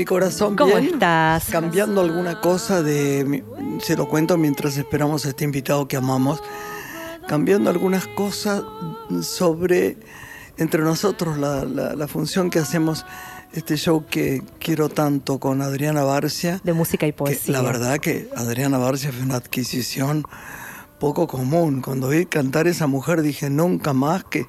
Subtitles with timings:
[0.00, 0.56] Mi corazón?
[0.56, 0.94] ¿Cómo ¿Bien?
[0.94, 1.44] estás?
[1.50, 3.44] Cambiando alguna cosa de...
[3.82, 6.42] Se lo cuento mientras esperamos a este invitado que amamos.
[7.28, 8.62] Cambiando algunas cosas
[9.20, 9.98] sobre
[10.56, 13.04] entre nosotros la, la- la función que hacemos,
[13.52, 16.62] este show que quiero tanto con Adriana Barcia.
[16.64, 17.52] De música y poesía.
[17.52, 20.24] la verdad que Adriana Barcia fue una adquisición
[20.98, 21.82] poco común.
[21.82, 24.46] Cuando vi cantar esa mujer dije nunca más que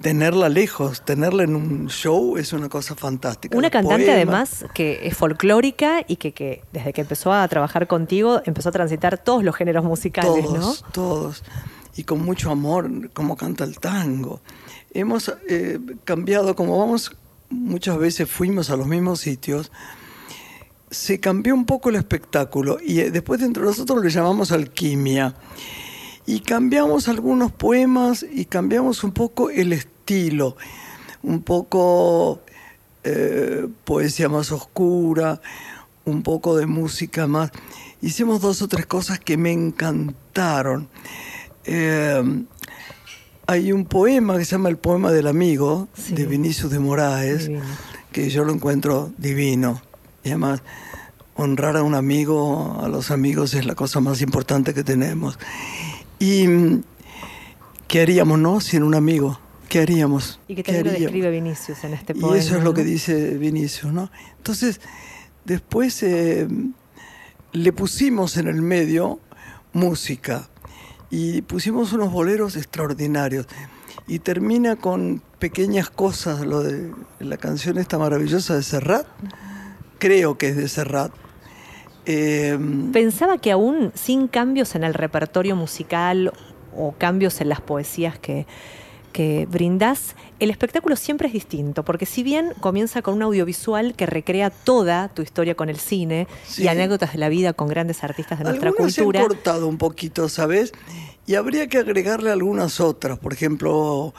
[0.00, 3.56] tenerla lejos, tenerla en un show es una cosa fantástica.
[3.56, 7.46] Una Los cantante poemas, además que es folclórica y que, que desde que empezó a
[7.48, 11.44] trabajar contigo empezó a transitar todos los géneros musicales, Todos, todos.
[11.96, 14.40] Y con mucho amor, como canta el tango.
[14.92, 17.16] Hemos eh, cambiado, como vamos,
[17.50, 19.70] muchas veces fuimos a los mismos sitios,
[20.90, 25.34] se cambió un poco el espectáculo y eh, después dentro de nosotros le llamamos alquimia.
[26.26, 29.89] Y cambiamos algunos poemas y cambiamos un poco el estilo,
[31.22, 32.40] un poco
[33.04, 35.40] eh, poesía más oscura,
[36.04, 37.50] un poco de música más.
[38.02, 40.88] Hicimos dos o tres cosas que me encantaron.
[41.64, 42.44] Eh,
[43.46, 46.14] hay un poema que se llama El poema del amigo, Sí.
[46.14, 47.64] de Vinicius de Moraes, Divino.
[48.12, 49.80] que yo lo encuentro divino.
[50.24, 50.62] Y además,
[51.36, 55.38] honrar a un amigo, a los amigos, es la cosa más importante que tenemos.
[56.18, 56.46] ¿Y
[57.86, 58.60] qué haríamos, no?
[58.60, 59.38] Sin un amigo.
[59.70, 60.40] ¿Qué haríamos?
[60.48, 62.36] Y que ¿Qué también lo describe Vinicius en este Y poema.
[62.36, 64.10] eso es lo que dice Vinicius, ¿no?
[64.36, 64.80] Entonces,
[65.44, 66.48] después eh,
[67.52, 69.20] le pusimos en el medio
[69.72, 70.48] música
[71.08, 73.46] y pusimos unos boleros extraordinarios.
[74.08, 79.06] Y termina con pequeñas cosas, lo de la canción esta maravillosa de Serrat,
[79.98, 81.12] creo que es de Serrat.
[82.06, 82.58] Eh,
[82.92, 86.32] Pensaba que aún sin cambios en el repertorio musical
[86.76, 88.48] o cambios en las poesías que,
[89.12, 94.06] que brindás, el espectáculo siempre es distinto, porque si bien comienza con un audiovisual que
[94.06, 96.62] recrea toda tu historia con el cine Sí.
[96.64, 99.66] y anécdotas de la vida con grandes artistas de nuestra Algunas se han cultura, cortado
[99.66, 100.72] un poquito, ¿sabes?
[101.26, 103.18] Y habría que agregarle algunas otras.
[103.18, 104.14] Por ejemplo,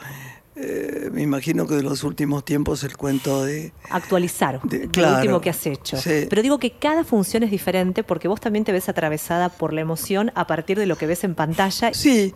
[0.56, 3.72] eh, me imagino que de los últimos tiempos el cuento de...
[3.90, 5.96] actualizar De- lo último que has hecho.
[5.96, 6.26] sí.
[6.28, 9.80] Pero digo que cada función es diferente porque vos también te ves atravesada por la
[9.80, 11.92] emoción a partir de lo que ves en pantalla.
[11.94, 12.34] Sí,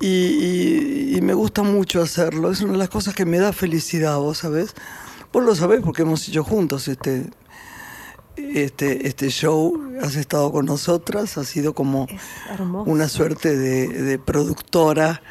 [0.00, 2.50] y, y- y me gusta mucho hacerlo.
[2.50, 4.74] Es una de las cosas que me da felicidad, vos sabés.
[5.32, 7.26] Vos lo sabés porque hemos hecho juntos este,
[8.36, 9.80] este, este show.
[10.02, 12.06] Has estado con nosotras, ha sido como
[12.86, 15.22] una suerte de, de productora.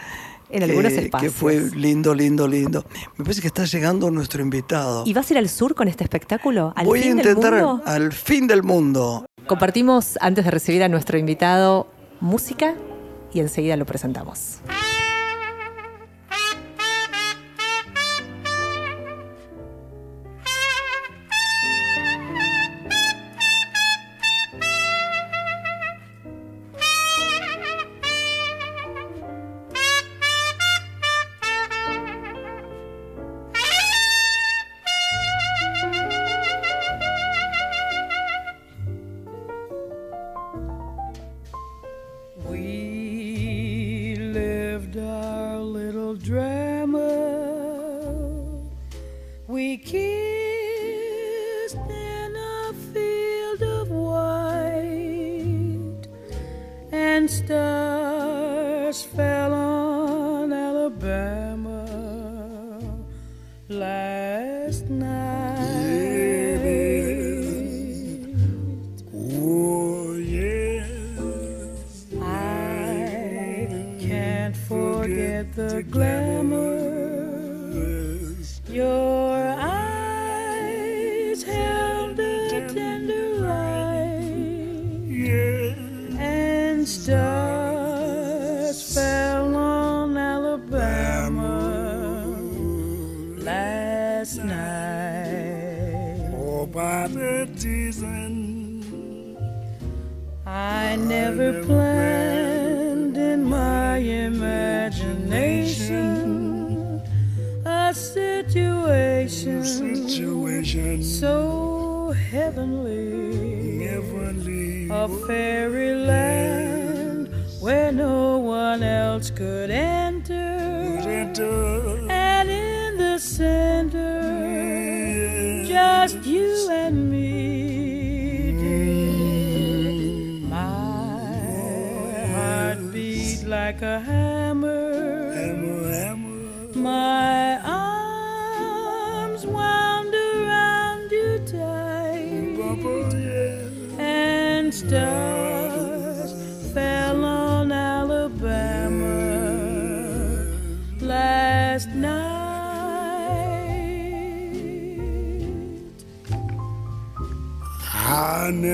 [0.49, 1.33] En algunos que- espacios.
[1.33, 2.85] Que fue lindo, lindo, lindo.
[3.17, 5.03] Me parece que está llegando nuestro invitado.
[5.05, 6.73] ¿Y vas a ir al sur con este espectáculo?
[6.75, 7.81] ¿Al Voy a del intentar mundo?
[7.85, 9.25] al fin del mundo.
[9.47, 11.87] Compartimos, antes de recibir a nuestro invitado,
[12.21, 12.75] música
[13.33, 14.59] y enseguida lo presentamos.
[97.43, 98.32] liberties and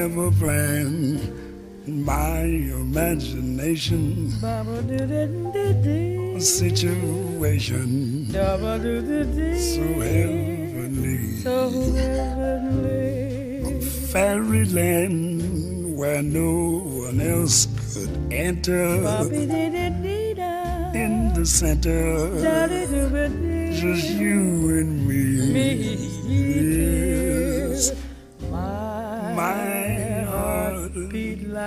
[0.09, 1.21] never planned
[1.87, 6.39] my imagination Ba-ba-do-do-do-do.
[6.39, 8.41] situation so
[10.01, 11.37] heavenly.
[11.43, 13.81] So heavenly.
[14.11, 18.83] Fairyland where no one else could enter.
[20.95, 22.29] In the center,
[23.79, 26.08] just you and me.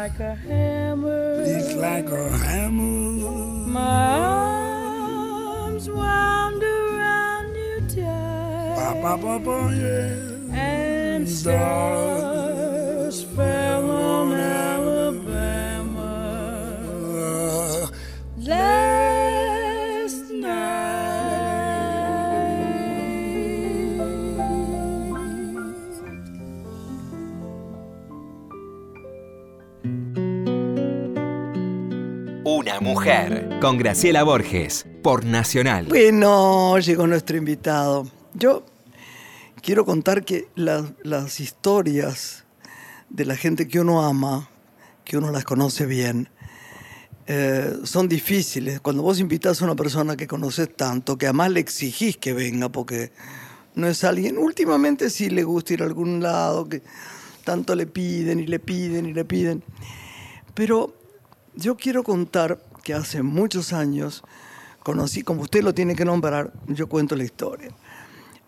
[0.02, 1.44] Like a hammer.
[1.44, 3.68] beats like a hammer.
[3.70, 9.00] My arms wound around you tight.
[9.00, 10.58] ba, ba, ba, yeah.
[10.58, 14.61] And stars fell on Alabama
[32.92, 33.58] mujer.
[33.62, 34.84] Con Graciela Borges.
[35.02, 35.86] Por Nacional.
[35.86, 38.06] Bueno, llegó nuestro invitado.
[38.34, 38.66] Yo
[39.62, 42.44] quiero contar que las, historias
[43.08, 44.50] de la gente que uno ama,
[45.04, 46.28] que uno las conoce bien,
[47.26, 48.80] eh, son difíciles.
[48.80, 52.68] Cuando vos invitas a una persona que conoces tanto, que además le exigís que venga,
[52.68, 53.10] porque
[53.74, 56.82] no es alguien, últimamente sí le gusta ir a algún lado, que
[57.42, 59.64] tanto le piden y le piden y le piden.
[60.52, 60.94] Pero
[61.54, 64.22] yo quiero contar que hace muchos años
[64.82, 67.70] conocí, como usted lo tiene que nombrar, yo cuento la historia.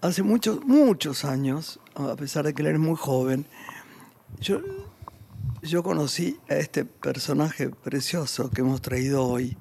[0.00, 3.46] Hace muchos, muchos años, a pesar de que él es muy joven,
[4.40, 4.60] yo,
[5.62, 9.56] yo conocí a este personaje precioso que hemos traído hoy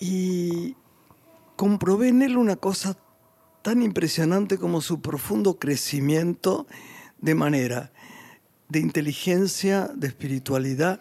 [0.00, 0.76] y
[1.56, 2.96] comprobé en él una cosa
[3.62, 6.66] tan impresionante como su profundo crecimiento
[7.20, 7.92] de manera,
[8.68, 11.00] de inteligencia, de espiritualidad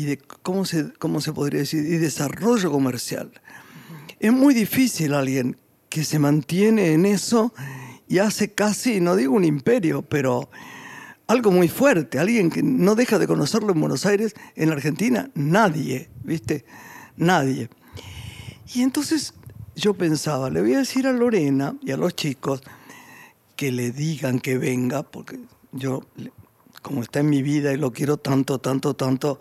[0.00, 3.30] y de cómo se, cómo se podría decir, y desarrollo comercial.
[4.18, 5.56] Es muy difícil alguien
[5.90, 7.52] que se mantiene en eso
[8.08, 10.48] y hace casi, no digo un imperio, pero
[11.26, 12.18] algo muy fuerte.
[12.18, 16.64] Alguien que no deja de conocerlo en Buenos Aires, en Argentina, nadie, ¿viste?
[17.16, 17.68] Nadie.
[18.74, 19.34] Y entonces
[19.76, 22.62] yo pensaba, le voy a decir a Lorena y a los chicos
[23.54, 25.38] que le digan que venga, porque
[25.72, 26.02] yo,
[26.80, 29.38] como está en mi vida y lo quiero tanto, tanto, tanto,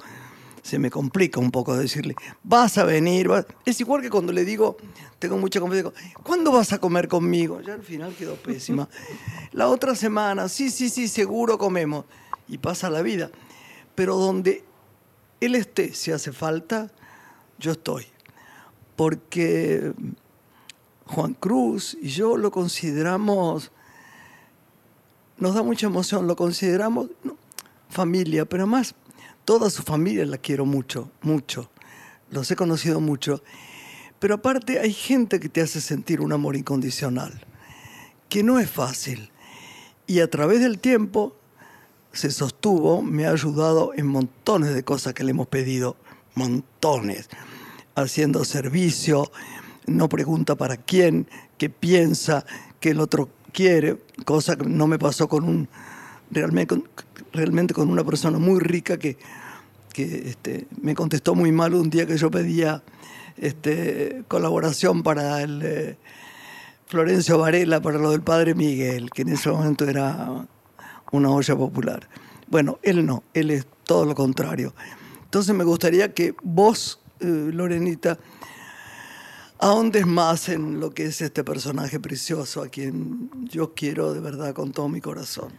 [0.61, 3.27] se me complica un poco decirle, vas a venir.
[3.27, 3.45] vas-".
[3.65, 4.77] Es igual que cuando le digo,
[5.19, 7.61] tengo mucha confianza, digo, ¿cuándo vas a comer conmigo?
[7.61, 8.87] Ya al final quedó pésima.
[9.51, 12.05] La otra semana, sí, sí, sí, seguro comemos.
[12.47, 13.29] Y pasa la vida.
[13.95, 14.63] Pero donde
[15.39, 16.91] él esté, si hace falta,
[17.59, 18.05] yo estoy.
[18.95, 19.93] Porque
[21.05, 23.71] Juan Cruz y yo lo consideramos,
[25.37, 27.37] nos da mucha emoción, lo consideramos no,
[27.89, 28.95] familia, pero además
[29.49, 31.71] toda su familia la quiero mucho, mucho.
[32.29, 33.41] Los he conocido mucho.
[34.19, 37.41] Pero aparte hay gente que te hace sentir un amor incondicional,
[38.29, 39.31] que no es fácil.
[40.05, 41.35] Y a través del tiempo
[42.13, 45.97] se sostuvo, me ha ayudado en montones de cosas que le hemos pedido,
[46.35, 47.27] montones,
[47.95, 49.31] haciendo servicio,
[49.87, 51.27] no pregunta para quién,
[51.57, 52.45] qué piensa,
[52.79, 55.67] que el otro quiere, cosa que no me pasó con un,
[56.29, 56.87] realmente, con-
[57.33, 59.17] realmente con una persona muy rica que,
[59.93, 62.83] que este, me contestó muy mal un día que yo pedía
[63.37, 65.97] este, colaboración para el eh,
[66.87, 70.47] Florencio Varela, para lo del padre Miguel, que en ese momento era
[71.11, 72.09] una olla popular.
[72.47, 74.73] Bueno, él no, él es todo lo contrario.
[75.23, 78.17] Entonces me gustaría que vos, eh, Lorenita,
[79.59, 84.53] ahondes más en lo que es este personaje precioso a quien yo quiero de verdad
[84.53, 85.51] con todo mi corazón.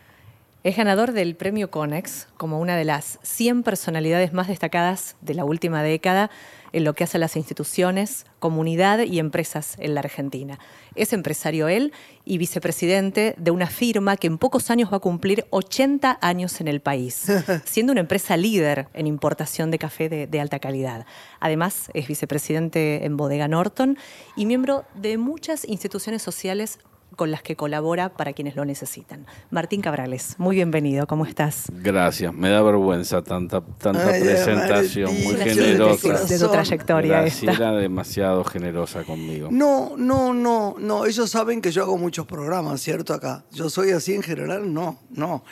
[0.63, 5.47] Es ganador del premio Conex como una de las 100 personalidades más destacadas de la
[5.47, 6.31] última década
[6.73, 10.59] en lo que hace a las instituciones, comunidad y empresas en la Argentina.
[10.95, 11.95] Es empresario él
[12.27, 16.69] y vicepresidente de una firma que en pocos años va a cumplir 80 años en
[16.69, 17.25] el país,
[17.65, 21.07] siendo una empresa líder en importación de café de, de alta calidad.
[21.41, 23.97] Además, es vicepresidente en Bodega Norton
[24.37, 26.79] y miembro de muchas instituciones sociales
[27.17, 29.27] con las que colabora para quienes lo necesitan.
[29.51, 31.65] Martín Cabrales, muy bienvenido, ¿cómo estás?
[31.73, 36.25] Gracias, me da vergüenza tanta, tanta Ay, presentación, Martín, muy generosa.
[36.25, 37.73] de tu trayectoria Graciela esta.
[37.73, 39.49] demasiado generosa conmigo.
[39.51, 41.05] No, no, no, no.
[41.07, 43.13] Ellos saben que yo hago muchos programas, ¿cierto?
[43.13, 43.45] Acá.
[43.53, 45.45] Yo soy así en general, no, no.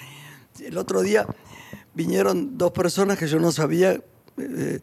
[0.60, 1.26] El otro día
[1.94, 4.00] vinieron dos personas que yo no sabía,
[4.38, 4.80] eh,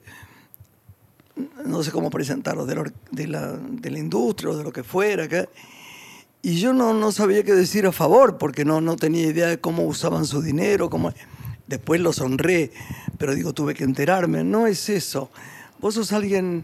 [1.65, 4.83] no sé cómo presentarlos, de la, de, la, de la industria o de lo que
[4.83, 5.23] fuera.
[5.23, 5.47] acá.
[6.45, 9.59] Y yo no, no sabía qué decir a favor, porque no, no tenía idea de
[9.59, 10.91] cómo usaban su dinero.
[10.91, 11.11] Cómo...
[11.65, 12.71] Después los honré,
[13.17, 14.43] pero digo, tuve que enterarme.
[14.43, 15.31] No es eso.
[15.79, 16.63] Vos sos alguien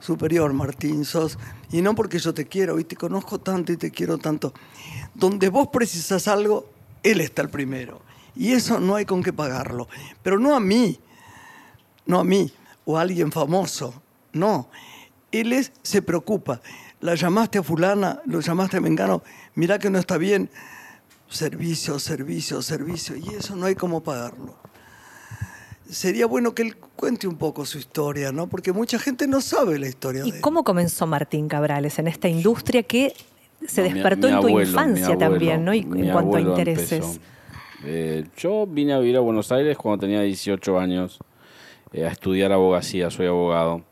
[0.00, 1.38] superior, Martín, sos.
[1.70, 4.54] Y no porque yo te quiero, y te conozco tanto y te quiero tanto.
[5.14, 6.70] Donde vos precisas algo,
[7.02, 8.00] él está el primero.
[8.34, 9.88] Y eso no hay con qué pagarlo.
[10.22, 10.98] Pero no a mí,
[12.06, 12.50] no a mí,
[12.86, 13.92] o a alguien famoso.
[14.32, 14.70] No.
[15.30, 16.62] Él es, se preocupa.
[17.00, 19.22] La llamaste a fulana, lo llamaste a Mengano,
[19.54, 20.50] mirá que no está bien.
[21.28, 23.16] Servicio, servicio, servicio.
[23.16, 24.56] Y eso no hay cómo pagarlo.
[25.88, 28.46] Sería bueno que él cuente un poco su historia, ¿no?
[28.46, 30.40] Porque mucha gente no sabe la historia de ¿Y él.
[30.40, 33.14] cómo comenzó Martín Cabrales en esta industria que
[33.66, 35.72] se No, despertó mi en tu abuelo, infancia abuelo, también, ¿no?
[35.72, 37.20] Y en cuanto a intereses.
[37.84, 41.18] Eh, yo vine a vivir a Buenos Aires cuando tenía 18 años
[41.92, 43.82] eh, a estudiar abogacía, soy abogado.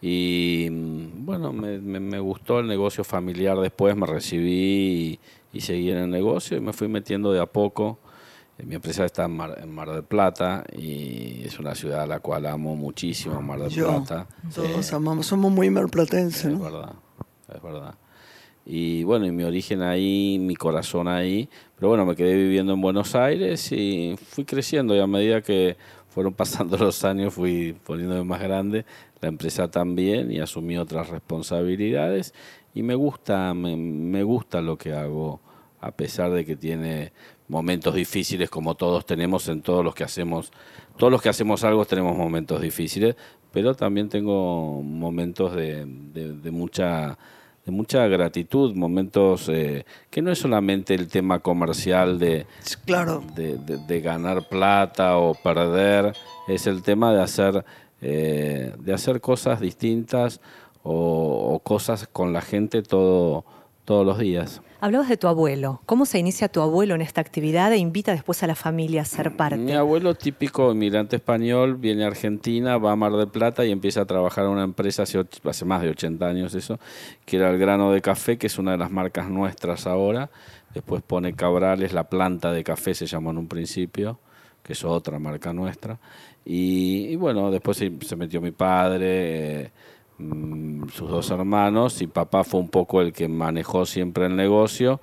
[0.00, 5.18] Y mm, bueno, me, me- me gustó el negocio familiar después, me recibí
[5.52, 7.98] y, y seguí en el negocio y me fui metiendo de a poco.
[8.58, 12.06] Eh, Mi empresa está en Mar, en Mar del Plata y es una ciudad a
[12.06, 14.26] la cual amo muchísimo, Mar del Yo, Plata.
[14.54, 16.60] todos Eh, amamos, somos muy marplatenses, es ¿no?
[16.60, 16.92] verdad,
[17.54, 17.94] es verdad.
[18.70, 21.48] Y bueno, y mi origen ahí, mi corazón ahí.
[21.76, 25.78] Pero bueno, me quedé viviendo en Buenos Aires y fui creciendo y a medida que
[26.08, 28.84] fueron pasando los años fui poniéndome más grande,
[29.20, 32.34] la empresa también y asumí otras responsabilidades.
[32.74, 35.40] Y me gusta, me, gusta lo que hago
[35.80, 37.12] a pesar de que tiene
[37.48, 40.52] momentos difíciles como todos tenemos en todos los que hacemos,
[40.96, 43.16] todos los que hacemos algo tenemos momentos difíciles,
[43.52, 47.16] pero también tengo momentos de mucha
[47.68, 52.46] de mucha gratitud, momentos eh, que no es solamente el tema comercial de,
[52.86, 53.22] Claro.
[53.36, 56.14] de, de- de ganar plata o perder,
[56.48, 57.64] es el tema de hacer,
[58.00, 60.40] eh, de hacer cosas distintas
[60.82, 63.44] o, o cosas con la gente todo,
[63.84, 64.62] todos los días.
[64.80, 65.80] Hablabas de tu abuelo.
[65.86, 69.04] ¿Cómo se inicia tu abuelo en esta actividad e invita después a la familia a
[69.04, 69.56] ser parte?
[69.56, 74.02] Mi abuelo, típico inmigrante español, viene a Argentina, va a Mar del Plata y empieza
[74.02, 76.78] a trabajar en una empresa hace, más de 80 años eso,
[77.24, 80.30] que era el grano de café, que es una de las marcas nuestras ahora.
[80.72, 84.20] Después pone Cabrales, la planta de café se llamó en un principio,
[84.62, 85.98] que es otra marca nuestra.
[86.44, 89.70] Y, bueno, después se, metió mi padre, eh,
[90.92, 95.00] sus dos hermanos, y papá fue un poco el que manejó siempre el negocio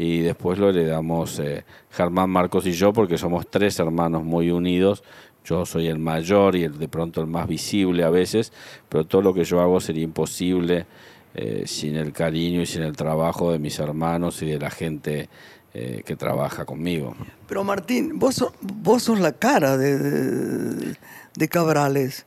[0.00, 5.02] y después lo heredamos eh, Germán, Marcos y yo porque somos tres hermanos muy unidos.
[5.44, 8.52] Yo soy el mayor y el, de pronto el más visible a veces,
[8.88, 10.86] pero todo lo que yo hago sería imposible
[11.34, 15.28] eh, sin el cariño y sin el trabajo de mis hermanos y de la gente
[15.74, 17.16] eh, que trabaja conmigo.
[17.48, 20.96] Pero Martín, vos, vos sos la cara de, de,
[21.34, 22.24] de Cabrales.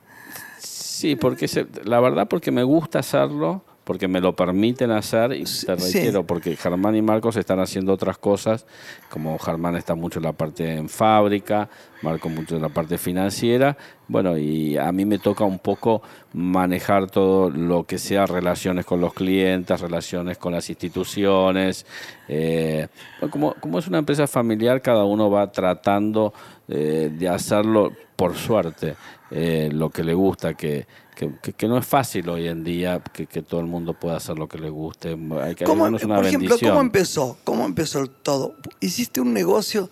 [1.02, 5.40] Sí, porque se- la verdad porque me gusta hacerlo, porque me lo permiten hacer y
[5.40, 5.66] te Sí.
[5.66, 8.64] reitero, porque Germán y Marcos están haciendo otras cosas,
[9.10, 11.68] como Germán está mucho en la parte en fábrica,
[12.02, 16.02] Marco mucho en la parte financiera, bueno, y a mí me toca un poco
[16.34, 21.84] manejar todo lo que sea relaciones con los clientes, relaciones con las instituciones.
[22.28, 22.86] eh,
[23.30, 26.32] como, como es una empresa familiar, cada uno va tratando
[26.68, 28.94] eh, de hacerlo por suerte,
[29.32, 30.86] eh, lo que le gusta, que,
[31.16, 34.16] que, que- que no es fácil hoy en día que, que todo el mundo pueda
[34.16, 35.16] hacer lo que le guste.
[35.42, 36.70] Hay que ¿Cómo, es una por ejemplo, bendición.
[36.70, 37.36] ¿cómo empezó?
[37.44, 38.54] ¿Cómo empezó todo?
[38.80, 39.90] ¿Hiciste un negocio?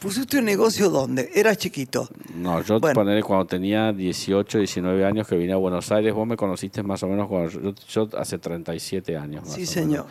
[0.00, 1.30] ¿Pusiste un negocio dónde?
[1.34, 2.06] Eras chiquito.
[2.34, 2.94] No, yo Bueno.
[2.94, 7.02] ponerle cuando tenía 18, 19 años que vine a Buenos Aires, vos me conociste más
[7.04, 9.44] o menos cuando yo, yo hace 37 años.
[9.44, 9.88] más Sí, o señor.
[9.90, 10.06] menos.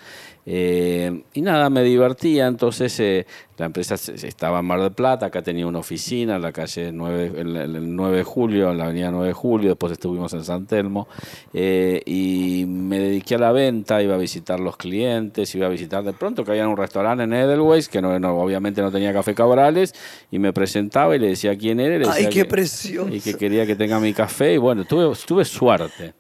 [0.45, 3.25] Eh, y nada, me divertía, entonces eh,
[3.57, 7.31] la empresa estaba en Mar del Plata, acá tenía una oficina en la calle 9,
[7.38, 10.65] el, el 9 de julio, en la avenida 9 de julio, después estuvimos en San
[10.65, 11.07] Telmo,
[11.53, 16.03] eh, y me dediqué a la venta, iba a visitar los clientes, iba a visitar
[16.03, 19.33] de pronto que había un restaurante en Edelweiss, que no, no, obviamente no tenía café
[19.33, 19.93] Cabrales,
[20.29, 21.95] y me presentaba y le decía quién era.
[21.95, 23.13] y le Ay, decía qué que- precioso.
[23.15, 24.53] Y que quería que tenga mi café.
[24.55, 26.13] Y bueno, tuve, tuve suerte.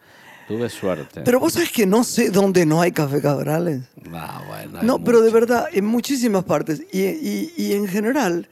[0.47, 1.21] Tuve suerte.
[1.23, 3.81] Pero vos sabés que no sé dónde no hay café Cabrales.
[4.03, 5.33] No, bueno, hay No, pero de mucho.
[5.39, 6.83] verdad, en muchísimas partes.
[6.91, 8.49] Y, y- y en general,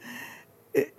[0.74, 0.92] eh,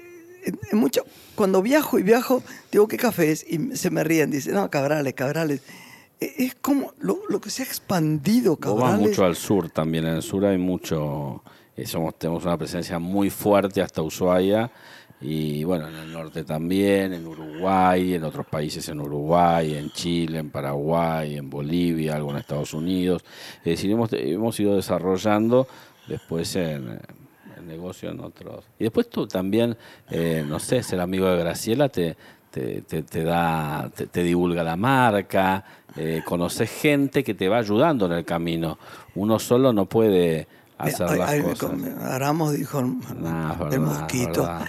[0.72, 1.04] en, mucho-
[1.36, 3.44] cuando viajo y viajo, digo, ¿qué café es?
[3.50, 5.62] Y se me ríen, dicen, no, Cabrales, Cabrales.
[6.20, 9.10] Eh, Es como lo, lo que se ha expandido, Vos vas Cabrales.
[9.10, 10.06] mucho al sur también.
[10.06, 11.42] En el sur hay mucho.
[11.76, 14.70] eh, somos, tenemos una presencia muy fuerte hasta Ushuaia.
[15.26, 20.40] Y bueno, en el norte también, en Uruguay, en otros países en Uruguay, en Chile,
[20.40, 23.24] en Paraguay, en Bolivia, algo en Estados Unidos.
[23.60, 25.66] Es decir, hemos, hemos ido desarrollando
[26.08, 27.00] después en,
[27.58, 28.66] el negocio en otros.
[28.78, 29.78] Y después tú también,
[30.10, 32.18] eh, no sé, ser amigo de Graciela te,
[32.52, 35.64] te, te- te da, te, te divulga la marca,
[35.96, 38.78] eh, conoces gente que te va ayudando en el camino.
[39.16, 41.70] Uno solo no puede hacer Ay, las ay, cosas.
[41.70, 44.42] com- Aramos dijo verdad, el mosquito.
[44.42, 44.68] verdad.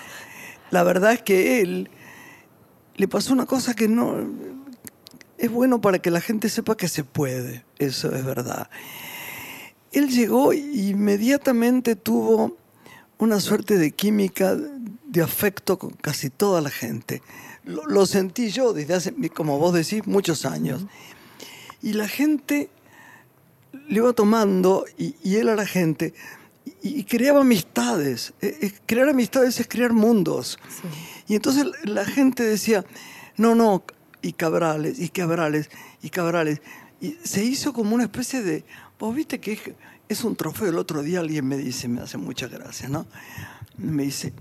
[0.75, 1.89] La verdad es que él
[2.97, 4.29] le pasó una cosa que no
[5.39, 7.65] es bueno para que la gente sepa que se puede.
[7.79, 8.69] Eso es verdad.
[9.93, 12.57] Él llegó e inmediatamente tuvo
[13.19, 17.23] una suerte de química de afecto con casi toda la gente.
[17.63, 20.87] Lo, lo sentí yo desde hace, como vos decís, muchos años.
[21.83, 22.69] Y la gente
[23.87, 26.15] le iba tomando y, y él a la gente
[26.89, 28.35] y, creaba amistades.
[28.43, 30.59] Eh, eh, crear amistades es crear mundos.
[31.27, 32.85] Y entonces la gente decía,
[33.37, 33.85] no, no,
[34.23, 35.71] y Cabrales, y Cabrales,
[36.03, 36.61] y Cabrales.
[37.01, 38.65] Y se hizo como una especie de,
[38.99, 39.61] vos viste que es,
[40.09, 40.69] es un trofeo.
[40.69, 43.07] El otro día alguien me dice, me hace mucha gracia, ¿no?
[43.79, 44.33] Me dice,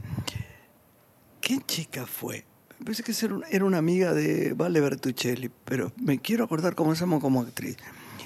[1.42, 2.46] ¿qué chica fue?
[2.80, 6.76] Me parece que era una- era una amiga de Vale Bertuccelli, pero me quiero acordar
[6.76, 7.78] cómo se llama como actriz.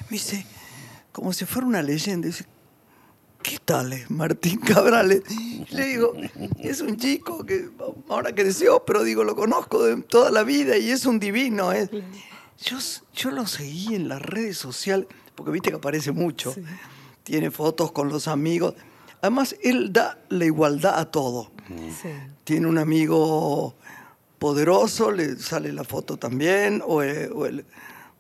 [0.10, 0.46] Me dice,
[1.12, 2.46] como si fuera una leyenda, dice,
[3.48, 5.24] ¿qué tal es Martín Cabrales?
[5.70, 6.14] Le digo,
[6.60, 7.70] es un chico que
[8.10, 11.72] ahora creció, pero digo, lo conozco de toda la vida y es un divino.
[11.72, 11.90] ¿eh".
[12.62, 12.78] Yo,
[13.14, 16.54] yo lo seguí en las redes sociales, porque viste que aparece mucho.
[17.24, 18.74] Tiene fotos con los amigos.
[19.22, 21.52] Además, él da la igualdad a todo.
[21.68, 22.10] Sí.
[22.44, 23.76] Tiene un amigo
[24.40, 27.66] poderoso, le sale la foto también, o el, o el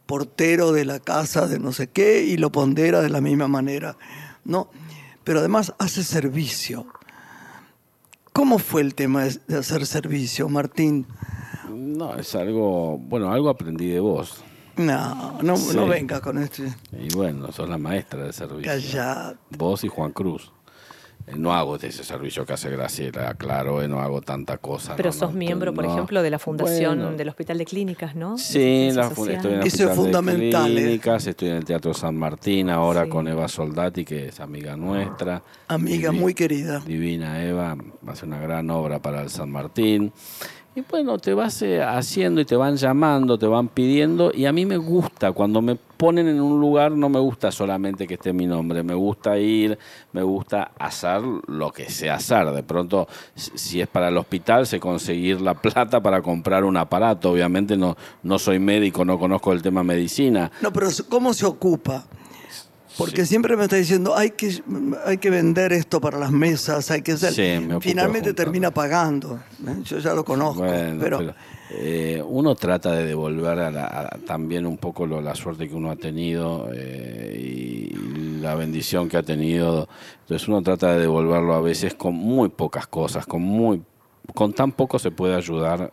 [0.05, 3.97] portero de la casa de no sé qué, y lo pondera de la misma manera.
[4.47, 4.69] ¿no?
[5.27, 6.87] Pero además hace servicio.
[8.31, 11.05] ¿Cómo fue el tema de de hacer servicio, Martín?
[11.69, 14.41] No, es algo, bueno, algo aprendí de vos.
[14.77, 15.75] No, no, Sí.
[15.75, 16.73] no venga con este.
[16.97, 18.71] Y bueno, sos la maestra del servicio.
[18.71, 19.37] Callate.
[19.57, 20.53] Vos y Juan Cruz.
[21.27, 24.95] Eh, No hago ese servicio que hace Graciela, claro, eh, no hago tanta cosa.
[24.95, 25.91] Pero no, sos no, miembro, por no.
[25.93, 28.37] ejemplo, de la fundación Bueno, del Hospital de Clínicas, ¿no?
[28.37, 30.81] Sí, la estoy en el Eso es Hospital de fundamental, ¿eh?
[30.81, 33.09] Clínicas, estoy en el Teatro San Martín ahora Sí.
[33.09, 35.43] con Eva Soldati, que es amiga nuestra.
[35.67, 36.79] Amiga Divi- muy querida.
[36.85, 37.75] Divina Eva,
[38.07, 40.13] hace una gran obra para el San Martín.
[40.77, 44.31] Y bueno, te vas eh, haciendo y te van llamando, te van pidiendo.
[44.31, 48.05] Y a mí me gusta, cuando me ponen en un lugar, no me gusta solamente
[48.05, 48.83] que esté mi nombre.
[48.83, 49.75] Me gusta ir,
[50.13, 52.51] me gusta hacer lo que sé hacer.
[52.51, 57.31] De pronto, si es para el hospital, sé conseguir la plata para comprar un aparato.
[57.31, 60.51] Obviamente no, no soy médico, no conozco el tema medicina.
[60.61, 62.05] No, pero ¿cómo se ocupa?
[62.97, 64.61] Porque siempre me está diciendo, hay que,
[65.05, 67.31] hay que vender esto para las mesas, hay que hacer.
[67.33, 69.39] Sí, Finalmente termina pagando.
[69.67, 69.75] ¿eh?
[69.83, 70.63] Yo ya lo conozco.
[70.63, 71.35] Bueno, pero, pero,
[71.71, 75.75] eh, uno trata de devolver a la- a- también un poco lo- la suerte que
[75.75, 79.87] uno ha tenido eh, y la bendición que ha tenido.
[80.21, 83.81] Entonces uno trata de devolverlo a veces con muy pocas cosas, con muy,
[84.33, 85.91] con tan poco se puede ayudar.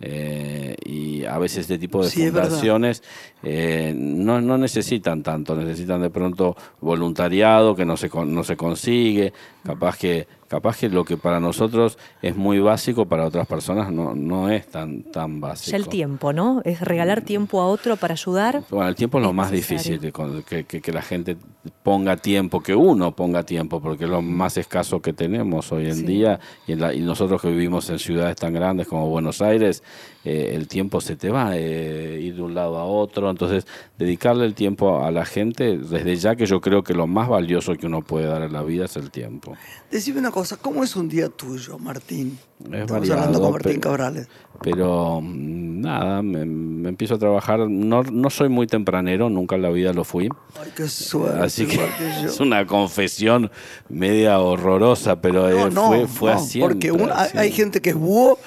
[0.00, 3.02] Eh, y a veces este tipo de Sí, fundaciones
[3.42, 9.32] eh, no, no necesitan tanto, necesitan de pronto voluntariado que no se, no se consigue,
[9.64, 14.14] capaz que, capaz que lo que para nosotros es muy básico, para otras personas no,
[14.14, 15.70] no es tan, tan básico.
[15.72, 16.62] Ya el tiempo, ¿no?
[16.64, 18.62] Es regalar tiempo a otro para ayudar.
[18.70, 19.98] Bueno, el tiempo es lo Es más necesario.
[20.00, 20.12] difícil,
[20.44, 21.36] que, que, que- que la gente
[21.82, 25.96] ponga tiempo, que uno ponga tiempo, porque es lo más escaso que tenemos hoy en
[25.96, 26.06] Sí.
[26.06, 26.40] día.
[26.66, 29.82] Y, en la- y nosotros que vivimos en ciudades tan grandes como Buenos Aires,
[30.28, 33.30] eh, el tiempo se te va, eh, ir de un lado a otro.
[33.30, 33.66] Entonces,
[33.98, 37.74] dedicarle el tiempo a la gente, desde ya que yo creo que lo más valioso
[37.76, 39.54] que uno puede dar en la vida es el tiempo.
[39.90, 42.38] decime una cosa, ¿cómo es un día tuyo, Martín?
[42.60, 44.28] Es Estamos variado, hablando con Martín pero- Cabrales.
[44.60, 47.60] Pero mm, nada, me, me empiezo a trabajar.
[47.60, 50.28] No, no soy muy tempranero, nunca en la vida lo fui.
[50.60, 53.50] Ay, qué suerte, Así que que es una confesión
[53.88, 56.60] media horrorosa, pero eh, No, no, fue, fue no, así.
[56.60, 56.92] Porque
[57.34, 58.38] hay gente que es búho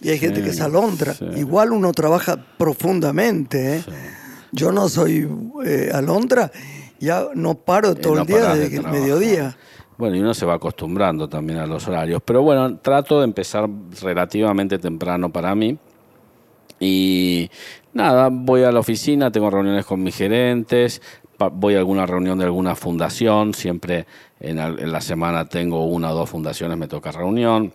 [0.00, 1.14] y hay gente que es alondra.
[1.36, 3.76] Igual uno trabaja profundamente.
[3.76, 3.84] ¿eh?
[4.52, 5.28] Yo no soy
[5.64, 6.50] eh, alondra,
[6.98, 9.56] ya no paro todo no el día de desde que el mediodía.
[9.98, 12.22] Bueno, y uno se va acostumbrando también a los horarios.
[12.24, 13.68] Pero bueno, trato de empezar
[14.00, 15.78] relativamente temprano para mí.
[16.78, 17.50] Y
[17.92, 21.02] nada, voy a la oficina, tengo reuniones con mis gerentes,
[21.52, 24.06] voy a alguna reunión de alguna fundación, siempre
[24.40, 27.74] en la semana tengo una o dos fundaciones, me toca reunión.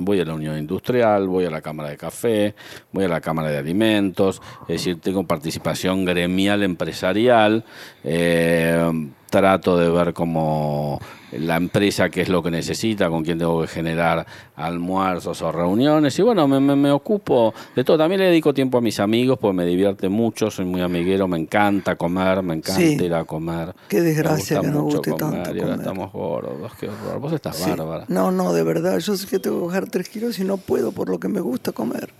[0.00, 2.54] Voy a la Unión Industrial, voy a la Cámara de Café,
[2.92, 7.64] voy a la Cámara de Alimentos, es decir, tengo participación gremial empresarial,
[8.04, 11.00] eh, trato de ver cómo
[11.32, 16.18] la empresa qué es lo que necesita, con quién tengo que generar almuerzos o reuniones
[16.18, 17.96] y bueno, me, me- me ocupo de todo.
[17.98, 21.38] También le dedico tiempo a mis amigos porque me divierte mucho, soy muy amiguero, me
[21.38, 22.96] encanta comer, me encanta Sí.
[23.00, 23.74] ir a comer.
[23.88, 25.78] Qué desgracia que mucho guste tanto Y ahora comer.
[25.78, 27.20] estamos gordos, qué horror.
[27.20, 27.70] Vos estás Sí.
[27.70, 28.04] bárbara.
[28.08, 30.92] No, no, de verdad, yo sé que tengo que bajar tres kilos y no puedo
[30.92, 32.10] por lo que me gusta comer.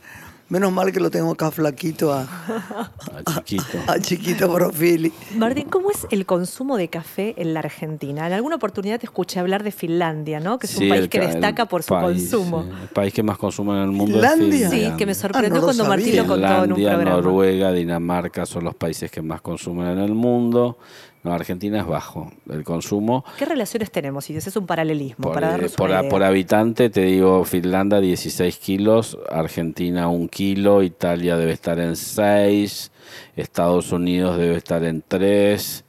[0.50, 2.22] Menos mal que lo tengo acá flaquito a,
[3.24, 3.78] Ah, chiquito.
[3.86, 5.12] a chiquito Profili.
[5.36, 8.26] Martín, ¿cómo es el consumo de café en la Argentina?
[8.26, 10.58] En alguna oportunidad te escuché hablar de Finlandia, ¿no?
[10.58, 12.64] Que es Sí, un país el que ca- destaca por su país, consumo.
[12.64, 14.46] sí, El país que más consume en el mundo ¿Finlandia?
[14.46, 14.96] es Sí, Finlandia.
[14.96, 17.16] que me Ah, sorprendió no lo cuando Martín lo contó en un Finlandia, programa.
[17.22, 20.78] Noruega, Dinamarca son los países que más consumen en el mundo.
[21.22, 23.24] No, Argentina es bajo el consumo.
[23.38, 24.24] ¿Qué relaciones tenemos?
[24.24, 28.56] Si es un paralelismo, Por, para eh, por, a- por habitante te digo Finlandia 16
[28.56, 32.90] kilos, Argentina 1 kilo, Italia debe estar en 6,
[33.36, 35.84] Estados Unidos debe estar en 3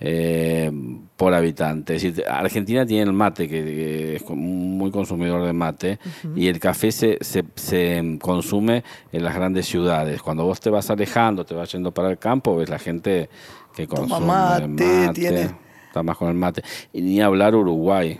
[0.00, 0.70] eh,
[1.16, 1.94] por habitante.
[1.96, 5.98] Es decir, Argentina tiene el mate, que, que es muy consumidor de mate,
[6.34, 8.82] y el café se, se, se consume
[9.12, 10.20] en las grandes ciudades.
[10.20, 13.30] Cuando vos te vas alejando, te vas yendo para el campo, ves la gente
[13.74, 14.66] que Toma consume mate,
[15.14, 15.56] tiene-
[15.86, 16.62] Está más con el mate.
[16.92, 18.18] Y ni hablar Uruguay,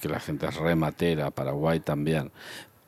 [0.00, 2.30] que la gente es re matera, Paraguay también.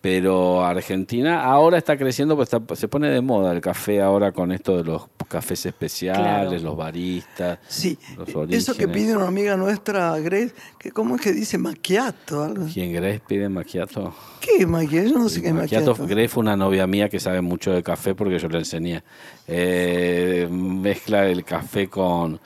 [0.09, 4.53] Pero Argentina ahora está creciendo, pues está- se pone de moda el café ahora con
[4.53, 6.59] esto de los cafés especiales, Claro.
[6.61, 7.59] los baristas.
[7.67, 12.45] Sí, los eso que pide una amiga nuestra, Grace, que ¿cómo es que dice macchiato?
[12.45, 12.67] Algo.
[12.73, 14.15] ¿Quién Grace pide macchiato?
[14.41, 15.09] ¿Qué es macchiato?
[15.09, 16.09] Yo no sé qué es Macchiato, macchiato.
[16.09, 19.03] Grace fue una novia mía que sabe mucho de café porque yo le enseñé.
[19.49, 22.39] Eh, mezcla el café con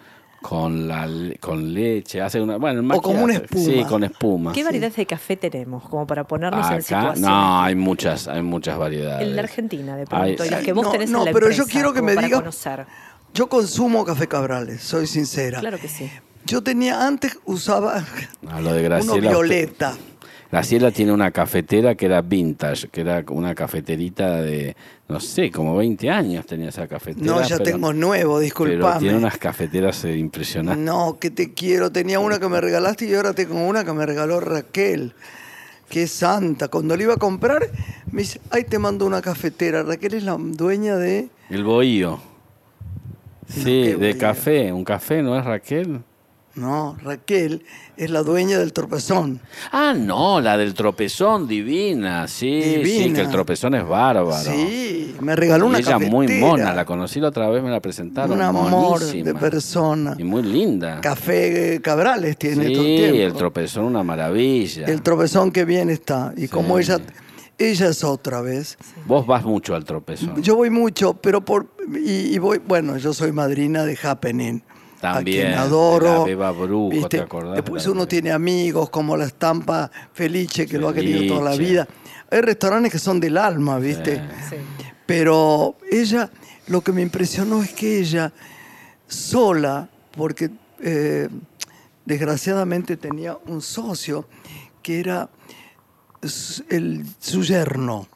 [0.42, 3.88] con la le- con leche, hace una bueno, el O como una macchiato, Sí, espuma.
[3.88, 4.53] con espuma.
[4.53, 5.87] ¿Qué variedades de café tenemos?
[5.88, 7.20] Como para ponernos en Acá, situación.
[7.22, 9.26] no, hay muchas, hay muchas variedades.
[9.29, 11.33] En la Argentina, de Hay- pronto, y las que vos No, tenés no, en la
[11.33, 12.87] pero yo quiero que me digas- conocer.
[13.35, 15.61] Yo consumo café Cabrales, soy sincera.
[15.61, 16.11] Claro que sí.
[16.46, 18.05] Yo tenía, antes usaba
[18.48, 19.31] Ah, lo de uno Graciela.
[20.50, 20.56] Violeta.
[20.58, 24.74] Graciela tiene una cafetera que era vintage, que era una cafeterita de,
[25.08, 27.24] no sé, como 20 años tenía esa cafetera.
[27.26, 29.00] No, ya pero- tengo nuevo, Pero disculpame.
[29.00, 30.84] tiene unas cafeteras eh, impresionantes.
[30.84, 31.90] No, que te quiero.
[31.92, 35.12] Tenía una que me regalaste y ahora tengo una que me regaló Raquel.
[35.88, 36.68] Que es santa.
[36.68, 37.68] Cuando le iba a comprar,
[38.12, 39.82] me dice, ay, te mando una cafetera.
[39.82, 41.28] Raquel es la dueña de...
[41.48, 42.20] El bohío.
[43.48, 44.18] Sí, qué de bohío.
[44.18, 44.72] café.
[44.72, 46.00] ¿Un café no es Raquel?
[46.56, 47.62] No, Raquel
[47.96, 49.40] es la dueña del torpezón.
[49.70, 52.26] Ah, no, la del tropezón, divina.
[52.26, 53.14] Sí, sí, Divina.
[53.14, 54.32] que el tropezón es bárbaro.
[54.42, 56.10] Sí, me regaló Y una ella cafetera.
[56.10, 58.32] muy mona, la conocí la otra vez, me la presentaron.
[58.32, 59.24] Un amor monísima.
[59.24, 60.14] de persona.
[60.18, 61.00] Y muy linda.
[61.00, 63.16] Café eh, Cabrales tiene Sí, tiempo.
[63.18, 64.86] el tropezón, una maravilla.
[64.86, 66.32] El tropezón que bien está.
[66.36, 66.82] Y como Sí.
[66.84, 66.98] ella,
[67.58, 68.76] ella es otra vez.
[69.06, 70.42] Vos vas mucho al tropezón.
[70.42, 74.62] Yo voy mucho, pero por y, y voy, bueno, yo soy madrina de Happening.
[75.00, 76.18] También, a quien de adoro.
[76.18, 77.18] la Beba Brujo, ¿viste?
[77.18, 77.56] ¿te acordás?
[77.56, 81.56] Después de uno tiene amigos como la estampa Felice, que lo ha querido toda la
[81.56, 81.88] vida.
[82.30, 84.22] Hay restaurantes que son del alma, ¿viste?
[84.48, 84.56] Sí.
[85.06, 86.30] Pero ella,
[86.68, 88.32] lo que me impresionó es que ella,
[89.08, 91.28] sola, porque eh,
[92.04, 94.26] desgraciadamente tenía un socio
[94.82, 95.28] que era
[96.68, 98.06] el, su yerno.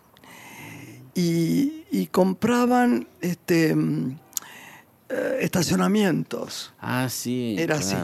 [1.14, 3.74] Y, y compraban este,
[5.08, 6.72] eh, estacionamientos.
[6.80, 7.56] Ah, sí.
[7.58, 7.94] Era así.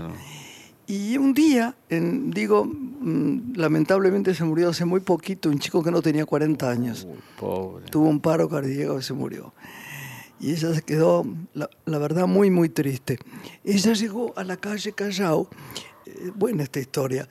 [0.86, 5.90] Y un día, en- digo, mm, lamentablemente se murió hace muy poquito un chico que
[5.90, 7.06] no tenía 40 años.
[7.08, 7.86] Uy, pobre.
[7.86, 9.54] Tuvo un paro cardíaco y se murió.
[10.40, 13.18] Y ella se quedó, la, la verdad, muy, muy triste.
[13.62, 15.48] Ella llegó a la calle Callao,
[16.06, 17.28] eh, buena esta historia,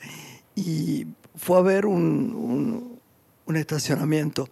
[0.56, 3.00] y fue a ver un, un-
[3.46, 4.48] un estacionamiento.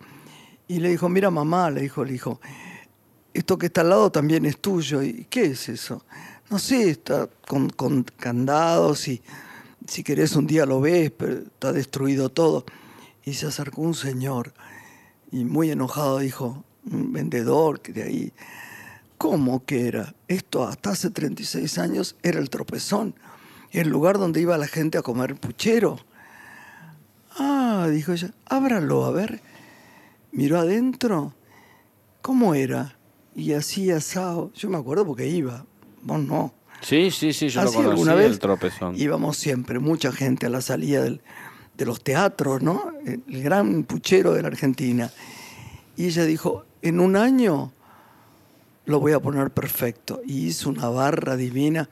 [0.67, 2.41] Y le dijo, mira mamá, le dijo el hijo,
[3.37, 5.03] esto que está al lado también es tuyo.
[5.03, 6.03] ¿Y qué es eso?
[6.49, 9.21] No sé, está con, con candados y
[9.87, 12.65] si querés un día lo ves, pero está destruido todo.
[13.23, 14.53] Y se acercó un señor
[15.31, 18.33] y muy enojado dijo, un vendedor que de ahí,
[19.19, 20.15] ¿cómo que era?
[20.27, 23.13] Esto hasta hace 36 años era el tropezón,
[23.71, 25.99] el lugar donde iba la gente a comer puchero.
[27.37, 29.41] Ah, dijo ella, ábralo, a ver.
[30.31, 31.35] Miró adentro,
[32.23, 32.96] ¿cómo era?
[33.37, 35.63] Y así asado, yo me acuerdo porque iba,
[36.01, 36.53] vos no.
[36.81, 38.25] Sí, sí, sí, yo lo ¿Así conocí, alguna vez?
[38.31, 38.95] el tropezón.
[38.99, 41.21] Íbamos siempre, mucha gente a la salida del-
[41.77, 42.91] de los teatros, ¿no?
[43.05, 45.11] El, gran puchero de la Argentina.
[45.95, 47.71] Y ella dijo, en un año
[48.85, 50.19] lo voy a poner perfecto.
[50.25, 51.87] Y hizo una barra divina,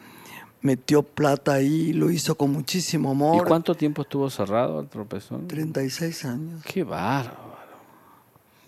[0.62, 3.48] metió plata ahí, lo hizo con muchísimo ¿Y amor.
[3.48, 5.48] cuánto tiempo estuvo cerrado el tropezón?
[5.48, 6.64] 36 años.
[6.66, 7.56] Qué bárbaro.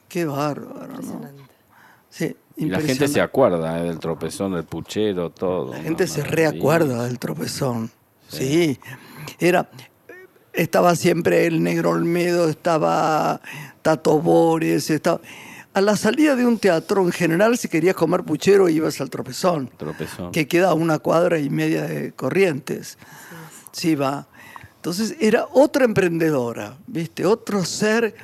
[0.07, 1.21] Qué bárbaro, ¿no?
[2.09, 5.73] Sí, Y la gente se acuerda eh, del tropezón, del puchero, todo.
[5.73, 7.91] La gente se reacuerda del tropezón.
[8.27, 8.79] Sí.
[9.39, 9.69] Era.
[10.53, 13.41] Estaba siempre el Negro Olmedo, estaba
[13.83, 15.21] Tato Bores, estaba.
[15.75, 19.69] A la salida de un teatro, en general, si querías comer puchero, ibas al tropezón,
[19.77, 20.31] Tropezón.
[20.31, 22.97] que queda a una cuadra y media de corrientes.
[23.71, 24.27] Sí, va.
[24.77, 27.27] Entonces era otra emprendedora, ¿viste?
[27.27, 28.15] Otro ser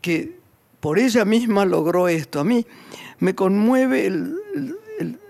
[0.00, 0.38] que
[0.80, 2.40] por ella misma logró esto.
[2.40, 2.64] A mí
[3.18, 5.20] me conmueve el- el- el-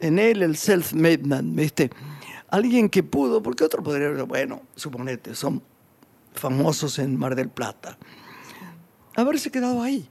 [0.00, 1.90] en él el self-made man, ¿viste?
[2.50, 5.62] Alguien que pudo, porque otro podría, bueno, suponete, son
[6.34, 7.98] famosos en Mar del Plata.
[9.16, 10.08] Haberse quedado ahí.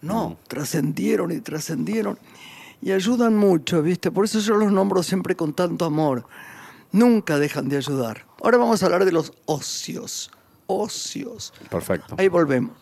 [0.00, 2.18] No, trascendieron y trascendieron
[2.80, 4.10] y ayudan mucho, ¿viste?
[4.10, 6.26] Por eso yo los nombro siempre con tanto amor.
[6.92, 8.24] Nunca dejan de ayudar.
[8.42, 10.30] Ahora vamos a hablar de los ocios.
[10.66, 11.52] Ocios.
[11.70, 12.14] Perfecto.
[12.18, 12.72] Ahí volvemos.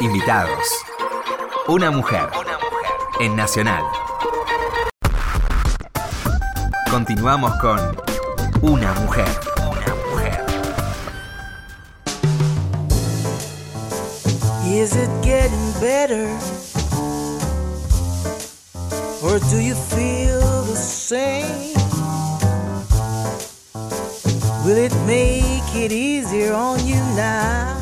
[0.00, 0.58] Invitados.
[1.68, 2.28] Una mujer.
[3.20, 3.84] En Nacional.
[6.90, 7.78] Continuamos con
[8.62, 9.28] Una mujer.
[9.58, 10.44] Una mujer.
[14.66, 16.26] Is it getting better?
[19.22, 21.74] Or do you feel the same?
[24.64, 27.79] Will it make it easier on you now?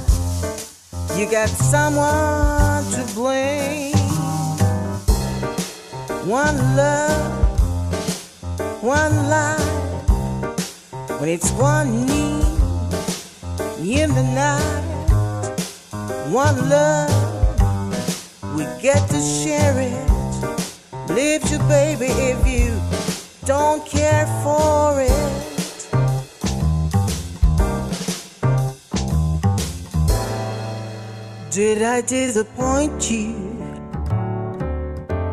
[1.18, 3.96] You got someone to blame.
[6.24, 7.32] One love,
[8.80, 10.10] one life.
[11.20, 12.48] When it's one need
[14.00, 14.88] in the night
[16.30, 17.10] one love,
[18.54, 21.10] we get to share it.
[21.10, 22.78] Leave you, baby, if you
[23.44, 25.37] don't care for it.
[31.58, 33.34] Did I disappoint you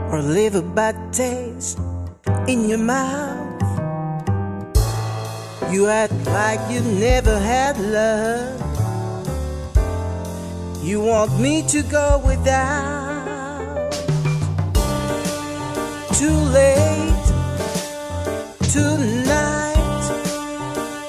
[0.09, 1.77] or leave a bad taste
[2.47, 3.61] in your mouth?
[5.71, 8.59] You act like you never had love.
[10.83, 13.91] You want me to go without?
[16.17, 17.27] Too late
[18.73, 20.01] tonight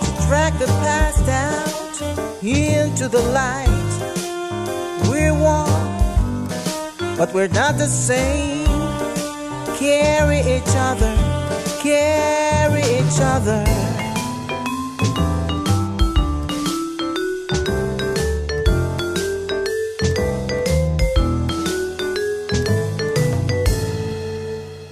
[0.05, 2.03] to drag the past out
[2.43, 3.76] into the light.
[5.17, 6.47] We're one,
[7.17, 8.67] but we're not the same.
[9.79, 11.15] Carry each other,
[11.81, 13.65] carry each other.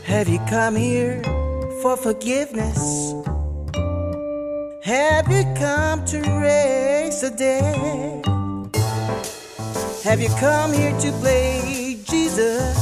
[0.04, 1.22] Have you come here
[1.82, 3.12] for forgiveness?
[4.80, 8.13] Have you come to raise the dead?
[10.04, 12.76] Have you come here to play Jesus?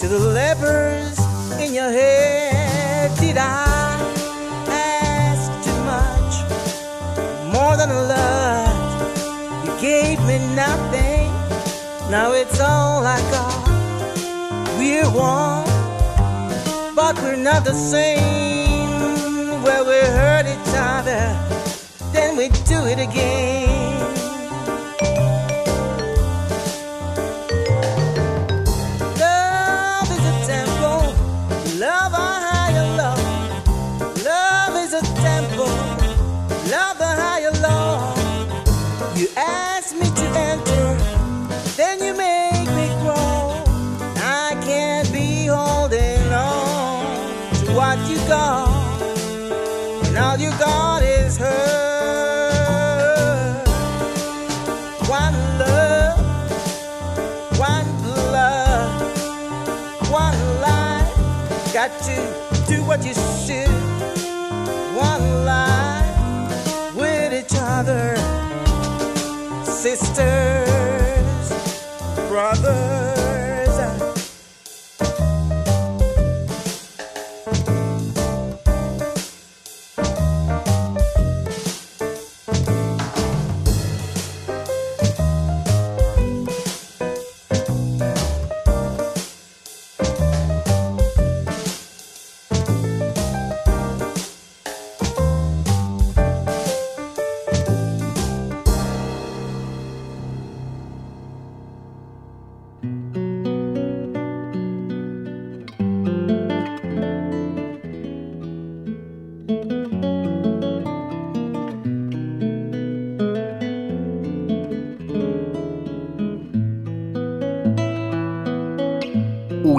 [0.00, 1.18] To the lepers
[1.60, 4.00] in your head, did I
[4.70, 6.34] ask too much?
[7.52, 11.28] More than a lot, you gave me nothing.
[12.10, 13.68] Now it's all I got.
[14.78, 15.66] We're one,
[16.94, 19.62] but we're not the same.
[19.62, 21.36] Where we hurt each other,
[22.14, 23.75] then we do it again.
[70.16, 70.55] sister.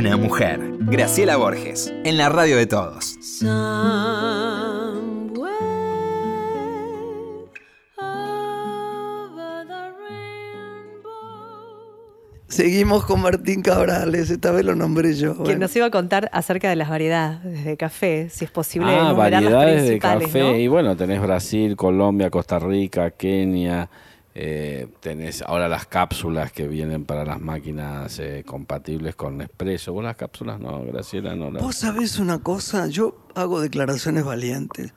[0.08, 0.62] Una mujer.
[0.84, 1.94] Graciela Borges.
[2.06, 3.18] En la radio de todos.
[12.48, 15.34] Seguimos con Martín Cabrales, esta vez lo nombré yo.
[15.34, 15.60] Quien bueno.
[15.60, 19.18] nos iba a contar acerca de las variedades de café, si es posible Ah, las
[19.18, 20.40] variedades de café.
[20.40, 20.56] ¿no?
[20.56, 23.90] Y bueno, tenés Brasil, Colombia, Costa Rica, Kenia.
[24.40, 29.94] Eh, tenés ahora las cápsulas que vienen para las máquinas eh, compatibles con Nespresso.
[29.94, 31.36] ¿Vos las cápsulas no, Graciela?
[31.36, 34.94] No las- Vos sabés una cosa, yo hago declaraciones valientes.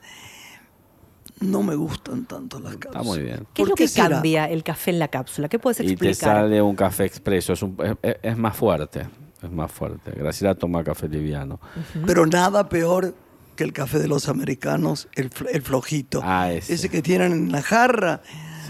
[1.39, 3.01] No me gustan tanto las cápsulas.
[3.01, 3.37] Está muy bien.
[3.37, 4.09] ¿Qué es ¿Por lo qué que será?
[4.09, 5.49] cambia el café en la cápsula?
[5.49, 6.35] ¿Qué puedes Y te explicar?
[6.43, 7.53] sale un café expreso.
[7.53, 7.75] Es, un-
[8.21, 9.07] es- más fuerte.
[9.41, 10.11] Es más fuerte.
[10.11, 11.59] Graciela toma café liviano.
[12.05, 13.15] Pero nada peor
[13.55, 16.21] que el café de los americanos, el, el flojito.
[16.23, 16.89] Ah, ese.
[16.89, 18.21] que tienen en la jarra,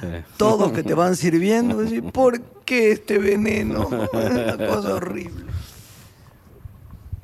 [0.02, 0.08] Sí.
[0.38, 1.78] todos que te van sirviendo.
[2.12, 3.84] ¿Por qué este veneno?
[4.14, 5.46] Es una cosa horrible.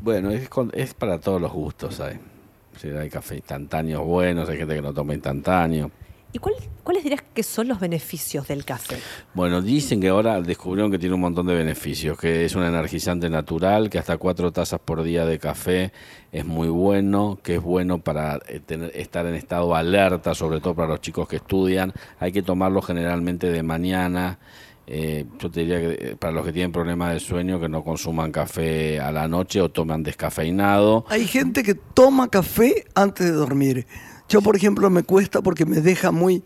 [0.01, 1.99] Bueno, es, con- es para todos los gustos.
[1.99, 2.19] Hay.
[2.79, 5.89] Sí, hay café instantáneos buenos, hay gente que no toma instantáneo.
[6.33, 8.97] ¿Y cuál- cuáles dirías que son los beneficios del café?
[9.33, 13.29] Bueno, dicen que ahora descubrieron que tiene un montón de beneficios, que es un energizante
[13.29, 15.93] natural, que hasta cuatro tazas por día de café
[16.31, 20.75] es muy bueno, que es bueno para eh, tener- estar en estado alerta, sobre todo
[20.75, 21.93] para los chicos que estudian.
[22.19, 24.37] Hay que tomarlo generalmente de mañana.
[24.85, 27.83] Eh, yo te diría que eh, para los que tienen problemas de sueño, que no
[27.83, 31.05] consuman café a la noche o toman descafeinado.
[31.09, 33.87] Hay gente que toma café antes de dormir.
[34.29, 36.43] Yo, por ejemplo, me cuesta porque me deja muy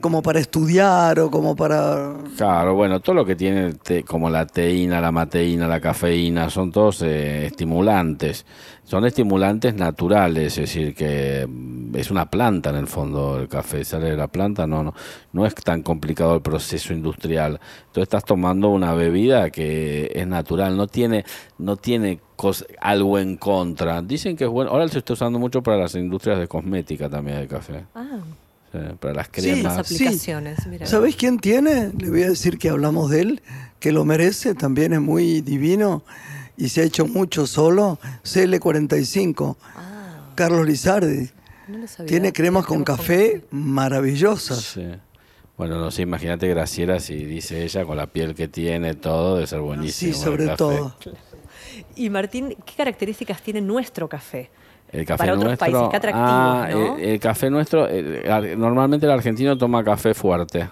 [0.00, 2.14] como para estudiar o como para...
[2.36, 6.70] Claro, bueno, todo lo que tiene te- como la teína, la mateína, la cafeína, son
[6.72, 8.44] todos eh, estimulantes.
[8.84, 13.82] Son estimulantes naturales, es decir, que mm, es una planta en el fondo el café,
[13.82, 14.92] sale de la planta, no, no,
[15.32, 17.58] no es tan complicado el proceso industrial.
[17.86, 21.24] Entonces estás tomando una bebida que es natural, no tiene,
[21.56, 24.02] no tiene cos- algo en contra.
[24.02, 27.38] Dicen que es bueno, ahora se está usando mucho para las industrias de cosmética también
[27.38, 28.18] el café, Ah,
[28.74, 29.76] sí, para las Sí, cremas.
[29.76, 30.66] las aplicaciones.
[30.66, 30.86] mira.
[30.86, 31.92] ¿Sabéis quién tiene?
[31.98, 33.42] Le voy a decir que hablamos de él,
[33.80, 36.02] que lo merece, también es muy divino
[36.56, 37.98] y se ha hecho mucho solo.
[38.24, 39.56] CL45,
[40.34, 41.30] Carlos Lizardi.
[41.68, 42.08] No lo sabía.
[42.08, 44.58] Tiene cremas con café maravillosas.
[44.74, 44.86] Sí.
[45.56, 49.46] Bueno, no sé, imagínate Graciela si dice ella con la piel que tiene, todo, debe
[49.46, 50.12] ser buenísimo.
[50.12, 50.56] Sí, el sobre café.
[50.56, 50.96] todo.
[51.96, 54.50] Y Martín, ¿qué características tiene nuestro café?
[54.94, 56.96] El café Para otros nuestro, países, qué atractivo, ah, ¿no?
[56.96, 60.68] el, el café nuestro, el- normalmente el argentino toma café fuerte.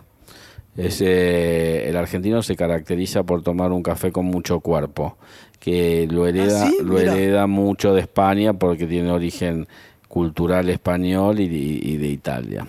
[0.76, 5.16] Es, eh, el argentino se caracteriza por tomar un café con mucho cuerpo,
[5.58, 6.78] que lo hereda, ¿Ah, sí?
[6.82, 9.66] lo hereda mucho de España porque tiene origen
[10.08, 11.56] cultural español y, de-
[11.90, 12.66] y de Italia.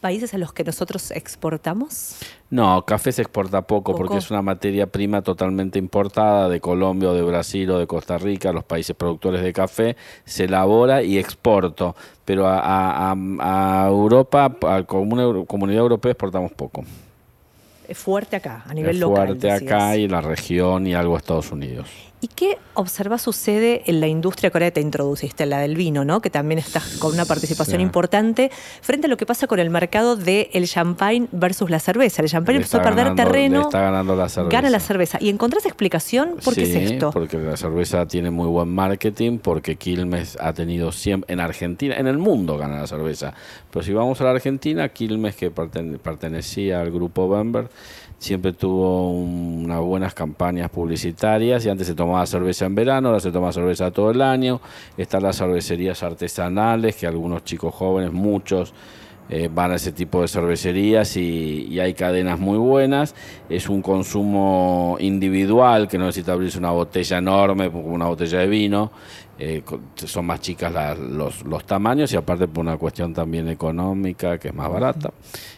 [0.00, 2.16] ¿Países a los que nosotros exportamos?
[2.50, 3.98] No, café se exporta poco, Poco.
[3.98, 8.16] porque es una materia prima totalmente importada de Colombia o de Brasil o de Costa
[8.16, 11.96] Rica, los países productores de café, se elabora y exporto.
[12.24, 12.58] Pero a,
[13.10, 16.84] a- a- Europa, a la comuna- comunidad europea exportamos poco.
[17.88, 19.26] Es fuerte acá, a nivel es local.
[19.28, 19.72] fuerte decías.
[19.72, 21.88] acá y la región y algo a Estados Unidos.
[22.20, 24.72] ¿Y qué observas sucede en la industria coreana?
[24.72, 26.20] Te introduciste la del vino, ¿no?
[26.20, 27.82] Que también está con una participación Sí.
[27.84, 28.50] importante
[28.82, 32.20] frente a lo que pasa con el mercado del el champagne versus la cerveza.
[32.20, 34.56] El champagne Le empezó a perder ganando- terreno, está ganando la cerveza.
[34.56, 35.18] gana la cerveza.
[35.20, 37.12] ¿Y encontrás explicación por qué es esto?
[37.12, 42.08] porque la cerveza tiene muy buen marketing, porque Quilmes ha tenido siempre, en Argentina, en
[42.08, 43.32] el mundo gana la cerveza.
[43.70, 47.68] Pero si vamos a la Argentina, Quilmes, que pertene- pertenecía al grupo Bember,
[48.18, 53.20] siempre tuvo un- unas buenas campañas publicitarias y antes se tomaba cerveza en verano, ahora
[53.20, 54.60] se toma cerveza todo el año.
[54.96, 58.74] Están las cervecerías artesanales, que algunos chicos jóvenes, muchos,
[59.30, 63.14] eh, van a ese tipo de cervecerías y, y hay cadenas muy buenas.
[63.50, 68.46] Es un consumo individual que no necesita abrirse una botella enorme como una botella de
[68.46, 68.90] vino.
[69.40, 69.62] Eh,
[69.94, 74.48] son más chicas la- los, los tamaños y aparte por una cuestión también económica que
[74.48, 75.12] es más barata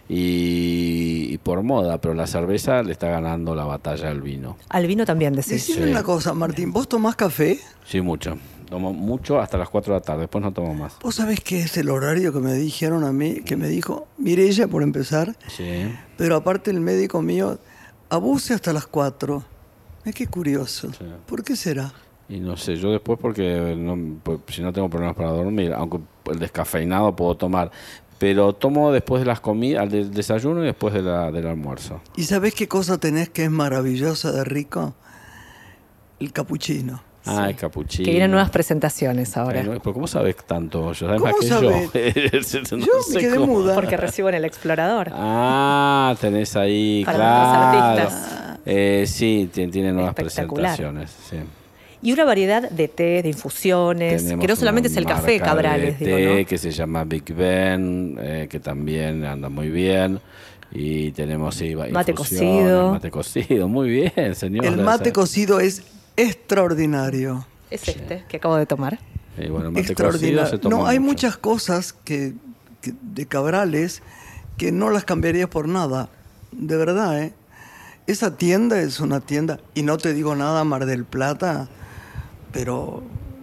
[0.09, 4.57] y, y por moda, pero la cerveza le está ganando la batalla al vino.
[4.69, 5.51] Al vino también decís.
[5.67, 5.91] Decime Sí.
[5.91, 7.59] una cosa, Martín, ¿vos tomás café?
[7.87, 8.37] Sí, mucho.
[8.69, 10.97] Tomo mucho hasta las 4 de la tarde, después no tomo más.
[11.03, 13.41] ¿Vos sabés qué es el horario que me dijeron a mí?
[13.45, 15.91] Que me dijo Mirella, por empezar, Sí.
[16.17, 17.59] pero aparte el médico mío,
[18.11, 19.43] abuse hasta las 4.
[20.05, 20.93] Es que curioso.
[20.93, 21.05] Sí.
[21.27, 21.93] ¿Por qué será?
[22.31, 25.99] Y no sé, yo después porque no, pues, si no tengo problemas para dormir, aunque
[26.31, 27.71] el descafeinado puedo tomar,
[28.19, 32.01] pero tomo después de las comidas, al del desayuno y después de la, del almuerzo.
[32.17, 34.95] ¿Y sabés qué cosa tenés que es maravillosa de rico?
[36.21, 37.03] El capuchino.
[37.27, 38.05] Ah, el capuchino.
[38.05, 39.61] Que vienen nuevas presentaciones ahora.
[39.61, 40.93] Ay, no, pero ¿cómo sabes tanto?
[40.93, 41.93] Yo, ¿sabes ¿Cómo más que sabés?
[42.71, 42.77] yo?
[42.77, 43.53] No Yo sé me quedé cómo.
[43.55, 43.75] muda.
[43.81, 45.09] Porque recibo en el explorador.
[45.13, 47.75] Ah, tenés ahí, Para claro.
[47.75, 48.61] nuestros artistas.
[48.67, 51.11] Eh, sí, ti- tiene nuevas presentaciones.
[51.29, 51.37] sí.
[52.03, 55.99] Y una variedad de té, de infusiones, Tenemos que no solamente es el café Cabrales,
[55.99, 56.47] de digo, té ¿no?
[56.49, 60.19] que se llama Big Ben, eh, que también anda muy bien.
[60.73, 62.93] Y tenemos sí, Mate cocido.
[62.93, 64.65] Mate cocido, muy bien, señor.
[64.65, 65.83] El mate cocido es
[66.17, 67.47] extraordinario.
[67.71, 68.99] Es este que acabo de tomar.
[69.39, 70.47] Y bueno, mate cocido extraordinario.
[70.51, 71.11] se toma No, hay mucho.
[71.11, 72.35] muchas cosas que,
[72.81, 74.03] que- de Cabrales
[74.57, 76.09] que no las cambiaría por nada.
[76.53, 77.33] De verdad, ¿eh?
[78.07, 81.69] Esa tienda es una tienda, y no te digo nada, Mar del Plata,
[82.53, 83.03] pero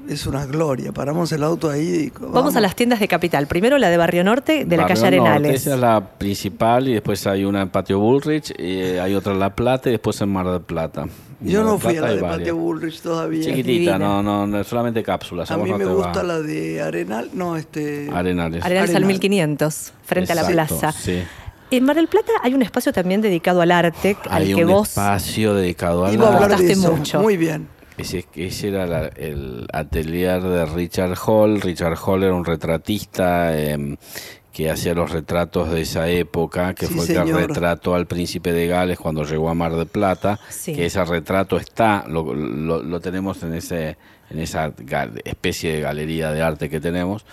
[0.10, 0.92] es una gloria.
[0.94, 3.48] Paramos el auto ahí y Vamos, a las tiendas de Capital.
[3.48, 5.62] Primero la de Barrio Norte, de la Barrio calle Norte, Arenales.
[5.62, 9.34] Esa es la principal y después hay una en Patio Bullrich y eh, hay otra
[9.34, 11.08] en La Plata y después en Mar del Plata.
[11.42, 12.38] En Yo Mar no fui a la de varias.
[12.40, 13.44] Patio Bullrich todavía.
[13.44, 15.52] Chiquitita, no, no, no, solamente cápsulas.
[15.52, 16.26] A mí me gusta vas.
[16.26, 18.10] la de Arenal, no, este...
[18.14, 18.64] Arenales.
[18.64, 19.08] Arenales al Arenal.
[19.08, 20.92] 1500, frente a la Exacto, plaza.
[20.94, 21.22] sí.
[21.70, 24.72] En Mar del Plata hay un espacio también dedicado al arte, Hay al que un
[24.72, 26.96] vos espacio dedicado al Iba a hablar de Aportaste eso.
[26.96, 27.20] mucho.
[27.22, 27.68] Muy bien.
[27.98, 31.60] Ese, ese era la- el atelier de Richard Hall.
[31.62, 33.98] Richard Hall era un retratista eh,
[34.54, 38.52] que hacía los retratos de esa época, que Sí, fue el que retrató al príncipe
[38.54, 40.40] de Gales cuando llegó a Mar del Plata.
[40.50, 40.74] Sí.
[40.74, 43.98] Que ese retrato está, lo, lo- lo tenemos en ese
[44.30, 44.74] en esa
[45.24, 47.26] especie de galería de arte que tenemos.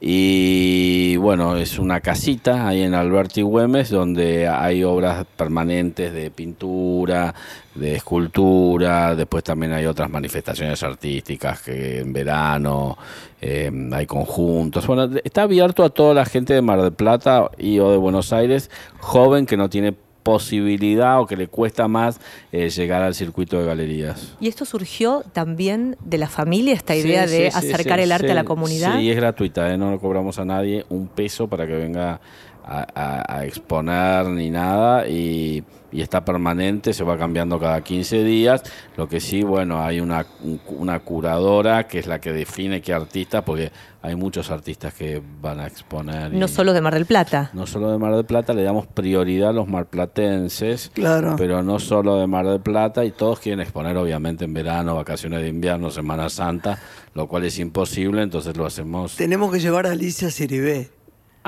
[0.00, 7.34] Y bueno, es una casita ahí en Alberti Güemes donde hay obras permanentes de pintura,
[7.74, 12.98] de escultura, después también hay otras manifestaciones artísticas que en verano
[13.40, 14.86] eh, hay conjuntos.
[14.86, 18.32] Bueno, está abierto a toda la gente de Mar del Plata y o de Buenos
[18.32, 19.94] Aires, joven que no tiene
[20.26, 22.20] posibilidad o que le cuesta más
[22.50, 24.34] eh, llegar al circuito de galerías.
[24.40, 28.10] Y esto surgió también de la familia, esta idea Sí, de sí, acercar sí, el
[28.10, 28.96] arte a la comunidad.
[28.96, 29.78] Sí, y es gratuita, ¿eh?
[29.78, 32.20] no le cobramos a nadie un peso para que venga
[32.66, 35.62] a, a- a exponer ni nada y,
[35.92, 38.62] y está permanente, se va cambiando cada 15 días.
[38.96, 42.92] Lo que sí, bueno, hay una, un- una curadora que es la que define qué
[42.92, 43.70] artistas, porque
[44.02, 46.32] hay muchos artistas que van a exponer.
[46.32, 47.50] No y- solo de Mar del Plata.
[47.54, 51.36] no solo de Mar del Plata, le damos prioridad a los marplatenses, Claro.
[51.36, 55.40] pero no solo de Mar del Plata, y todos quieren exponer obviamente en verano, vacaciones
[55.42, 56.78] de invierno, Semana Santa,
[57.14, 59.16] lo cual es imposible, entonces lo hacemos.
[59.16, 60.90] Tenemos que llevar a Alicia Siribé.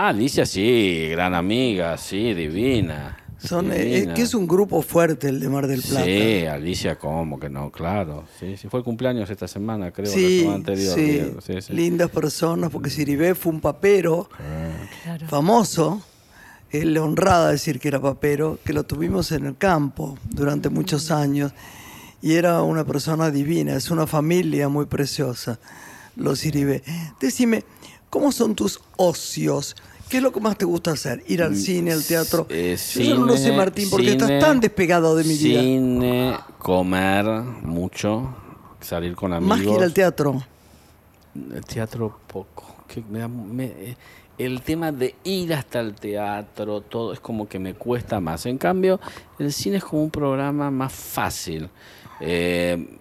[0.01, 3.17] Ah, Alicia sí, gran amiga, sí, divina.
[3.37, 4.13] Son, eh, divina.
[4.13, 6.05] es que es un grupo fuerte el de Mar del Plata.
[6.05, 7.73] Sí, Alicia, ¿cómo que no?
[7.73, 8.23] Claro.
[8.39, 10.95] Sí, sí, fue el cumpleaños esta semana, creo, la Sí, semana anterior.
[10.95, 11.73] sí, digo, sí, sí.
[11.73, 14.29] lindas personas, porque Siribé fue un papero
[15.03, 15.27] Claro.
[15.27, 16.01] famoso,
[16.71, 21.11] él le honrada decir que era papero, que lo tuvimos en el campo durante muchos
[21.11, 21.51] años,
[22.23, 25.59] y era una persona divina, es una familia muy preciosa,
[26.15, 26.85] los Siribé.
[27.21, 27.65] Decime,
[28.11, 29.77] ¿cómo son tus ocios?
[30.09, 31.23] ¿Qué es lo que más te gusta hacer?
[31.29, 32.47] ¿Ir al cine, al teatro?
[32.49, 35.61] Eh, Yo no lo sé, Martín, porque cine, estás tan despegado de mi vida.
[35.61, 37.27] Cine, comer
[37.63, 38.35] mucho,
[38.81, 39.59] salir con amigos.
[39.59, 40.43] Más que ir al teatro.
[41.55, 42.65] El teatro poco.
[42.89, 43.97] que me da- me- eh,
[44.39, 48.47] el tema de ir hasta el teatro, todo es como que me cuesta más.
[48.47, 48.99] En cambio,
[49.39, 51.69] el cine es como un programa más fácil.
[52.19, 52.99] Eh,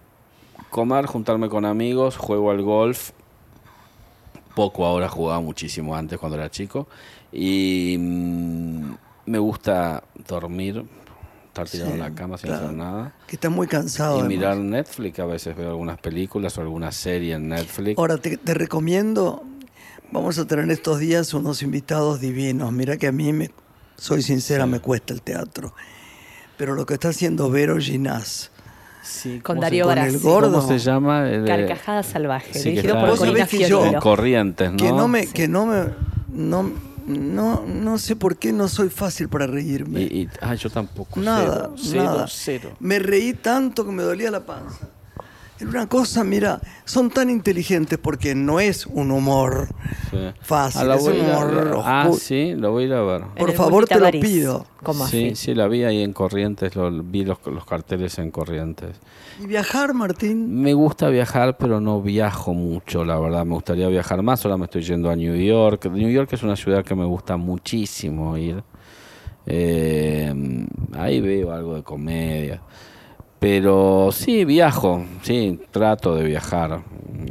[0.68, 3.12] comer, juntarme con amigos, juego al golf.
[4.58, 6.88] Poco ahora, jugaba muchísimo antes cuando era chico.
[7.30, 8.92] Y mm,
[9.26, 10.84] me gusta dormir,
[11.46, 12.64] estar tirado en la cama sin claro.
[12.64, 13.14] hacer nada.
[13.28, 14.16] Que estás muy cansado.
[14.16, 14.36] Y además.
[14.36, 17.96] mirar Netflix, a veces veo algunas películas o alguna serie en Netflix.
[17.96, 19.44] Ahora te, te recomiendo,
[20.10, 22.72] vamos a tener estos días unos invitados divinos.
[22.72, 23.52] Mira que a mí, me,
[23.96, 25.72] soy sincera, me cuesta el teatro.
[26.56, 28.50] Pero lo que está haciendo Vero Ginás,
[29.02, 30.52] Sí, Con ¿cómo Darío se- con el gordo.
[30.60, 31.28] ¿Cómo se llama?
[31.28, 33.94] El, Carcajada Salvaje, sí, que dirigido está por Corina que yo- en.
[34.00, 34.76] Corrientes, ¿no?
[34.76, 35.84] que no me, que no me,
[36.32, 36.70] no,
[37.06, 40.02] no, no sé por qué no soy fácil para reírme.
[40.02, 41.20] Y, y- ah, yo tampoco.
[41.20, 42.26] nada, cero, cero, nada.
[42.28, 42.70] cero.
[42.80, 44.88] Me reí tanto que me dolía la panza.
[45.60, 49.68] Era una cosa, mira, son tan inteligentes porque no es un humor
[50.10, 50.16] Sí.
[50.40, 51.80] fácil, Ah, la es un humor.
[51.84, 53.22] Ah, sí, lo voy a ir a ver.
[53.36, 54.66] Por favor, te lo pido.
[54.84, 55.34] Sí, así.
[55.34, 58.96] sí, la vi ahí en Corrientes, lo, vi los, los carteles en Corrientes.
[59.42, 63.44] Y viajar, Martín, Me gusta viajar, pero no viajo mucho, la verdad.
[63.44, 64.44] Me gustaría viajar más.
[64.44, 65.86] Ahora me estoy yendo a New York.
[65.86, 68.62] New York es una ciudad que me gusta muchísimo ir.
[69.46, 70.32] Eh,
[70.96, 72.60] ahí veo algo de comedia.
[73.38, 75.04] Pero sí, viajo.
[75.22, 76.80] Sí, trato de viajar.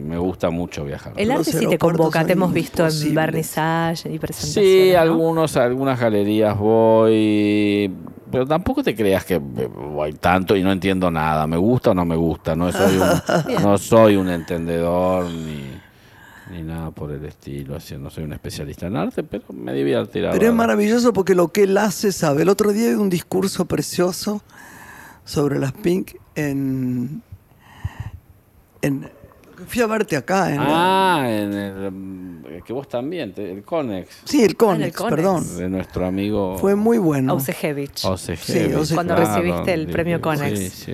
[0.01, 1.13] Me gusta mucho viajar.
[1.17, 4.71] El arte sí te convoca, te hemos visto en vernissage y presentaciones.
[4.71, 4.99] Sí, ¿no?
[4.99, 7.93] algunos, algunas galerías voy,
[8.31, 11.45] pero tampoco te creas que voy tanto y no entiendo nada.
[11.45, 12.55] Me gusta o no me gusta.
[12.55, 15.77] No soy un, no soy un entendedor ni,
[16.51, 17.75] ni nada por el estilo.
[17.75, 21.11] Así, no soy un especialista en arte, pero me divierto ir a pero es maravilloso
[21.11, 22.43] porque lo que él hace sabe.
[22.43, 24.41] El otro día vi un discurso precioso
[25.27, 27.21] sobre las Pink en,
[28.81, 29.09] en
[29.67, 34.21] fui a verte acá en Ah, en el, mm, que vos también, te- el Conex,
[34.23, 35.15] sí el Conex, Conex.
[35.15, 37.33] perdón de nuestro amigo fue muy bueno.
[38.05, 38.11] Sí,
[38.73, 38.93] OCG.
[38.93, 40.59] Cuando recibiste el premio Conex.
[40.59, 40.93] Sí, sí.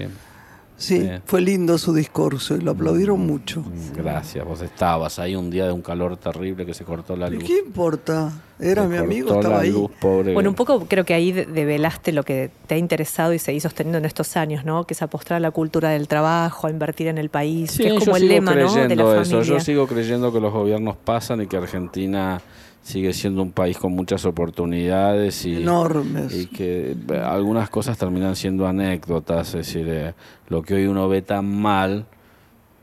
[0.78, 5.50] Sí fue lindo su discurso y lo aplaudieron mucho Mm, Gracias, vos estabas ahí un
[5.50, 7.44] día de un calor terrible que se cortó la ¿Y luz.
[7.46, 8.32] qué importa?
[8.60, 9.72] Era Se mi amigo, estaba la ahí.
[9.72, 10.34] luz, pobre.
[10.34, 13.64] Bueno, un poco creo que ahí de- develaste lo que te ha interesado y seguís
[13.64, 14.86] sosteniendo en estos años, ¿no?
[14.86, 17.90] Que es apostar a la cultura del trabajo, a invertir en el país, Sí, que
[17.90, 18.58] es yo como el sigo lema, ¿no?
[18.58, 19.32] De la creyendo eso.
[19.32, 19.44] familia.
[19.44, 22.42] Yo sigo creyendo que los gobiernos pasan y que Argentina
[22.84, 26.34] sigue siendo un país con muchas oportunidades y, Enormes.
[26.36, 29.48] y que eh, algunas cosas terminan siendo anécdotas.
[29.56, 30.14] Es decir, eh,
[30.50, 32.06] lo que hoy uno ve tan mal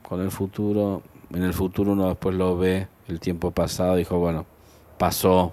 [0.03, 4.47] con el futuro, en el futuro uno después lo ve el tiempo pasado dijo, bueno,
[4.99, 5.53] pasó,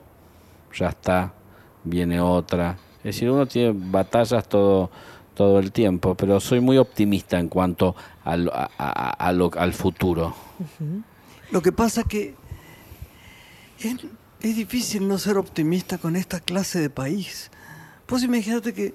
[0.73, 1.33] ya está,
[1.83, 2.77] viene otra.
[2.99, 4.89] Es decir, uno tiene batallas todo,
[5.33, 9.73] todo el tiempo, pero soy muy optimista en cuanto al, a- a- a lo- al
[9.73, 10.33] futuro.
[11.51, 12.33] Lo que pasa que
[14.41, 17.49] es difícil no ser optimista con esta clase de país.
[18.07, 18.93] Vos imagínate que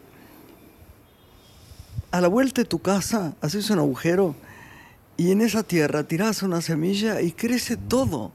[2.10, 4.34] a la vuelta de tu casa haces un agujero
[5.16, 8.32] y en esa tierra tirás una semilla y crece todo.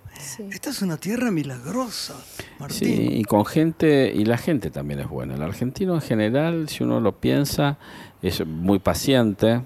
[0.52, 2.16] Esta es una tierra milagrosa,
[2.60, 2.78] Martín.
[2.78, 5.36] Sí, y con gente, y la gente también es buena.
[5.36, 7.78] El argentino en general, si uno lo piensa,
[8.22, 9.62] es muy paciente,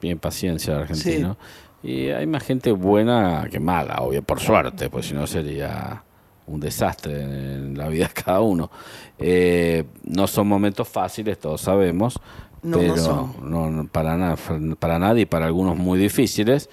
[0.00, 1.36] bien paciencia el argentino.
[1.82, 6.02] Y hay más gente buena que mala, obvio, por suerte, pues si no sería
[6.48, 8.70] un desastre en la vida de cada uno.
[9.18, 12.18] Eh, no son momentos fáciles, todos sabemos,
[12.62, 13.34] No, no pero son.
[13.50, 14.36] no, no, para, na-
[14.78, 16.68] para nadie para algunos muy difíciles.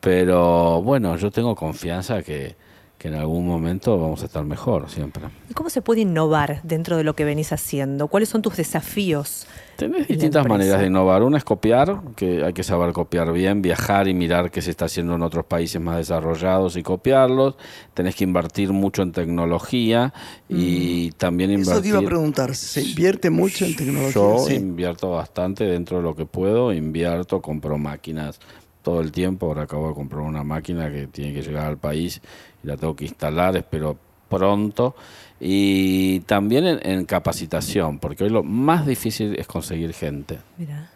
[0.00, 2.56] Pero bueno, yo tengo confianza que,
[3.00, 5.22] que en algún momento vamos a estar mejor siempre.
[5.48, 8.08] ¿Y cómo se puede innovar dentro de lo que venís haciendo?
[8.08, 9.46] ¿Cuáles son tus desafíos?
[9.76, 11.22] Tenés distintas maneras de innovar.
[11.22, 14.84] Una es copiar, que hay que saber copiar bien, viajar y mirar qué se está
[14.84, 17.54] haciendo en otros países más desarrollados y copiarlos.
[17.94, 20.12] Tenés que invertir mucho en tecnología
[20.46, 21.72] y también invertir.
[21.72, 21.76] Mm.
[21.76, 24.12] Eso te iba a preguntar, ¿se invierte mucho en tecnología?
[24.12, 24.56] Yo Sí.
[24.56, 28.38] invierto bastante dentro de lo que puedo, invierto, compro máquinas
[28.82, 29.46] todo el tiempo.
[29.46, 32.20] Ahora acabo de comprar una máquina que tiene que llegar al país
[32.62, 33.98] y la tengo que instalar, espero
[34.28, 34.94] pronto.
[35.40, 40.38] Y también en, en capacitación, porque hoy lo más difícil es conseguir gente.
[40.58, 40.90] Mira.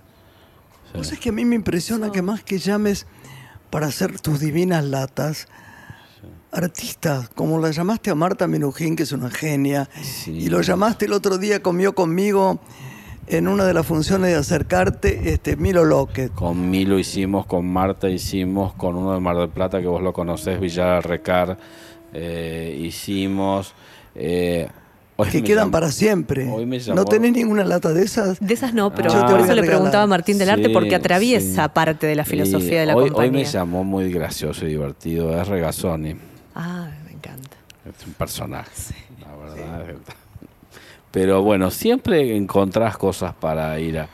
[0.95, 3.07] Vos es que a mí me impresiona que más que llames
[3.71, 5.49] para hacer tus divinas latas,
[6.53, 10.31] artistas, como la llamaste a Marta Minujín, que es una genia, Sí.
[10.31, 12.61] y lo llamaste el otro día, comió conmigo
[13.27, 16.33] en una de las funciones de acercarte, este Milo Lockett.
[16.35, 20.13] Con Milo hicimos, con Marta hicimos, con uno de Mar del Plata que vos lo
[20.13, 21.57] conocés, Villar Recar,
[22.13, 23.75] eh, hicimos.
[24.15, 24.69] eh,
[25.31, 26.51] Que quedan llamó- para siempre.
[26.51, 28.39] hoy me ¿No llamó- tenés ninguna lata de esas?
[28.41, 30.73] De esas no, pero Yo te por eso le preguntaba a Martín del Arte Sí,
[30.73, 31.71] porque atraviesa sí.
[31.73, 33.31] parte de la filosofía Y de la hoy, compañía.
[33.31, 36.17] Hoy me llamó muy gracioso y divertido, es Regazzoni.
[36.57, 37.57] Ah, me encanta.
[37.87, 39.85] Es un personaje, la verdad.
[41.15, 44.09] Pero bueno, siempre encontrás cosas para ir a,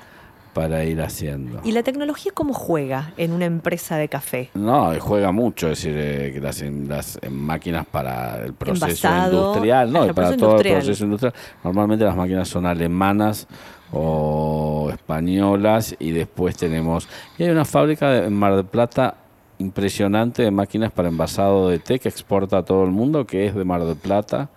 [0.53, 1.63] para ir haciendo.
[1.65, 4.51] ¿Y la tecnología cómo juega en una empresa de café?
[4.53, 9.91] No, juega mucho, es decir, eh, que las, las máquinas para el proceso Envasado, industrial,
[9.91, 10.77] no, para todo industrial.
[10.77, 11.35] el proceso industrial.
[11.65, 13.49] Normalmente las máquinas son alemanas
[13.93, 17.09] o españolas y después tenemos...
[17.39, 19.17] Y hay una fábrica en Mar del Plata
[19.61, 23.55] impresionante de máquinas para envasado de té que exporta a todo el mundo, que es
[23.55, 24.49] de Mar del Plata,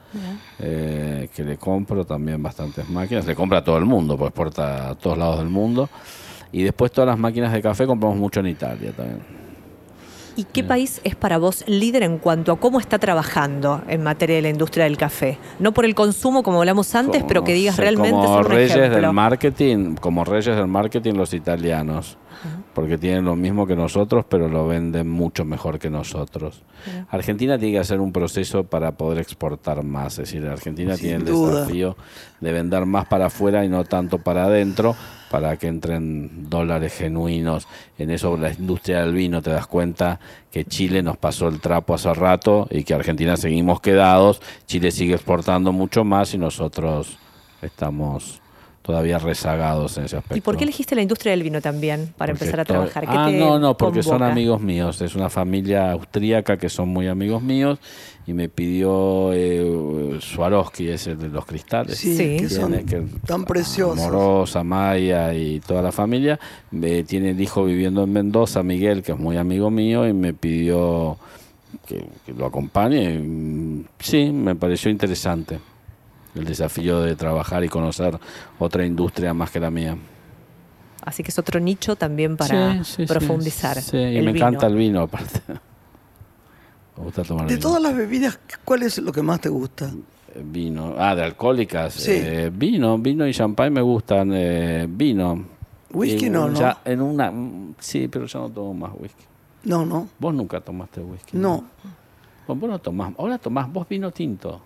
[0.60, 4.90] eh, que le compro también bastantes máquinas, le compra a todo el mundo, pues exporta
[4.90, 5.90] a todos lados del mundo.
[6.52, 9.22] Y después todas las máquinas de café compramos mucho en Italia también.
[10.36, 14.38] ¿Y qué país es para vos líder en cuanto a cómo está trabajando en materia
[14.38, 15.38] de la industria del café?
[15.60, 18.52] No por el consumo, como hablamos antes, Como, pero que digas realmente como son un
[18.52, 19.02] reyes ejemplo.
[19.02, 22.18] del marketing, como reyes del marketing los italianos,
[22.74, 26.64] porque tienen lo mismo que nosotros, pero lo venden mucho mejor que nosotros.
[27.10, 31.18] Argentina tiene que hacer un proceso para poder exportar más, es decir, Argentina Sin tiene
[31.18, 31.62] el duda.
[31.62, 31.96] desafío
[32.40, 34.96] de vender más para afuera y no tanto para adentro,
[35.30, 37.68] para que entren dólares genuinos.
[37.98, 40.20] En eso la industria del vino te das cuenta
[40.52, 45.16] que Chile nos pasó el trapo hace rato y que Argentina seguimos quedados, Chile sigue
[45.16, 47.18] exportando mucho más y nosotros
[47.62, 48.43] estamos
[48.84, 50.38] todavía rezagados en ese aspecto.
[50.38, 53.06] ¿Y por qué elegiste la industria del vino también para Porque empezar a trabajar?
[53.06, 55.02] ¿Qué Ah, te no, no, porque son amigos míos.
[55.02, 57.80] Es una familia austríaca que son muy amigos míos
[58.28, 61.98] y me pidió eh, Swarovski, es el de los cristales.
[61.98, 62.38] Sí, Sí.
[62.38, 64.00] que son que- tan preciosos.
[64.00, 66.38] Amorosa, Maya y toda la familia.
[66.72, 70.34] Me tiene el hijo viviendo en Mendoza, Miguel, que es muy amigo mío, y me
[70.34, 71.18] pidió
[71.88, 73.18] que, que lo acompañe.
[73.18, 75.60] mm, Sí, me pareció interesante
[76.36, 78.18] el desafío de trabajar y conocer
[78.60, 79.98] otra industria más que la mía.
[81.06, 83.06] Así que es otro nicho también para Sí, sí, sí.
[83.06, 83.82] profundizar.
[83.82, 84.48] Sí, y me vino.
[84.48, 85.42] encanta el vino aparte.
[86.98, 87.68] Me gusta tomar De vino.
[87.68, 89.90] todas las bebidas, ¿cuál es lo que más te gusta?
[90.44, 90.96] Vino.
[90.98, 91.94] Ah, de alcohólicas.
[91.94, 92.12] Sí.
[92.14, 94.32] Eh, vino, vino y champán me gustan.
[94.34, 95.44] eh, vino.
[95.92, 96.60] Whisky Y no, ¿no?
[96.60, 99.24] ya en una, mm, sí, pero yo no tomo más whisky.
[99.66, 101.38] No, no, Vos nunca tomaste whisky.
[101.38, 101.64] no.
[102.48, 103.14] Vos, vos no tomás.
[103.18, 104.62] Ahora tomás vos vino tinto.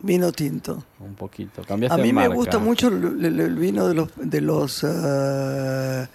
[0.00, 0.84] Vino tinto.
[1.00, 1.62] Un poquito.
[1.66, 6.06] Cambiaste A mí me gusta mucho el, el- el vino de los de los eh,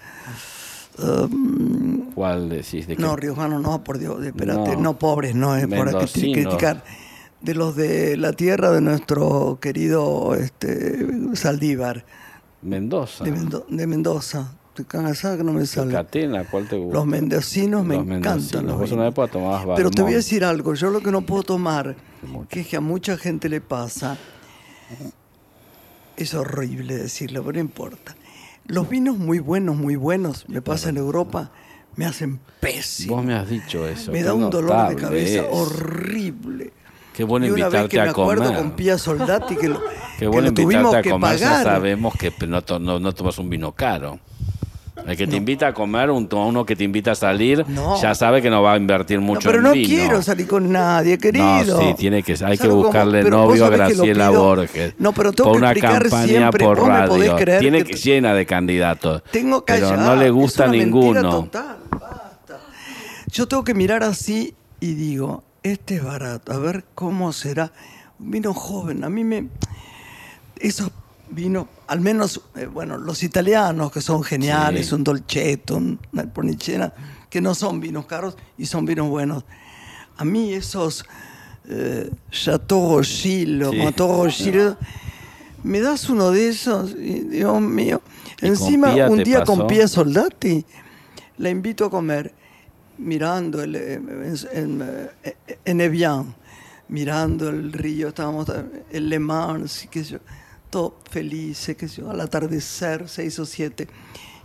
[0.98, 2.86] um, ¿Cuál decís?
[2.86, 3.02] ¿De qué?
[3.02, 4.80] no riojano no por Dios espérate No.
[4.82, 6.34] no, pobres no es aquí Mendocinos.
[6.46, 6.84] criticar
[7.40, 12.04] de los de la tierra de nuestro querido este Saldívar
[12.62, 13.24] Mendoza.
[13.24, 14.54] de, Mendo- de Mendoza
[15.44, 16.94] no me sale Catena, ¿cuál te gusta?
[16.98, 20.74] los mendocinos me encantan los Vos una época tomabas Pero te voy a decir algo,
[20.74, 21.94] yo lo que no puedo tomar,
[22.48, 24.16] que es que a mucha gente le pasa,
[26.16, 28.16] es horrible decirlo, pero no importa.
[28.66, 31.50] Los vinos muy buenos, muy buenos, me pasa en Europa,
[31.96, 33.16] me hacen pésimo.
[33.16, 34.10] Vos me has dicho eso.
[34.12, 35.46] Me da un dolor de cabeza es.
[35.50, 36.72] horrible.
[37.12, 38.58] Qué bueno y una vez invitarte que me acuerdo comer.
[38.58, 41.48] con Pía Soldati que lo, Qué que bueno lo tuvimos invitarte a que comer, ya
[41.50, 41.64] pagar.
[41.64, 44.18] sabemos que no, no, no tomas un vino caro.
[45.06, 48.00] El que te invita a comer, un, uno que te invita a salir, No.
[48.00, 49.88] ya sabe que no va a invertir mucho pero en no vino.
[49.88, 51.44] quiero salir con nadie, querido.
[51.66, 54.04] No, sí, tiene que, hay que Salgo buscarle pero vos novio a sabés que lo
[54.04, 54.42] Graciela pido.
[54.44, 54.94] Borges.
[54.98, 57.36] No, pero tengo por que una explicar campaña siempre, por vos me podés radio.
[57.44, 59.22] creer Tiene que te- llena de candidatos.
[59.32, 61.30] Tengo que pero no le gusta es una mentira ninguno.
[61.42, 62.60] total, basta.
[63.32, 67.72] Yo tengo que mirar así y digo, este es barato, a ver cómo será.
[68.20, 69.48] Un vino joven, a mí me...
[70.60, 70.90] Esos
[71.30, 74.94] vinos, al menos, eh, bueno, los italianos que son geniales, Sí.
[74.94, 76.92] un dolcetto, un- una pornicena,
[77.30, 79.44] que no son vinos caros y son vinos buenos.
[80.16, 81.04] A mí esos
[81.66, 83.78] eh, Chateau Rochille, o Sí.
[83.98, 84.76] Rochille,
[85.62, 88.02] me das uno de esos, y, Dios mío.
[88.42, 89.56] ¿Y Encima, un día pasó?
[89.56, 90.62] con Pía Soldati,
[91.38, 92.34] la invito a comer,
[92.98, 94.82] mirando el, eh, en, en,
[95.24, 96.34] eh, en Evian,
[96.88, 98.46] mirando el río, estábamos
[98.90, 100.18] en Le Mans, qué sé yo,
[101.10, 103.88] felices, sé yo, al atardecer, seis o siete.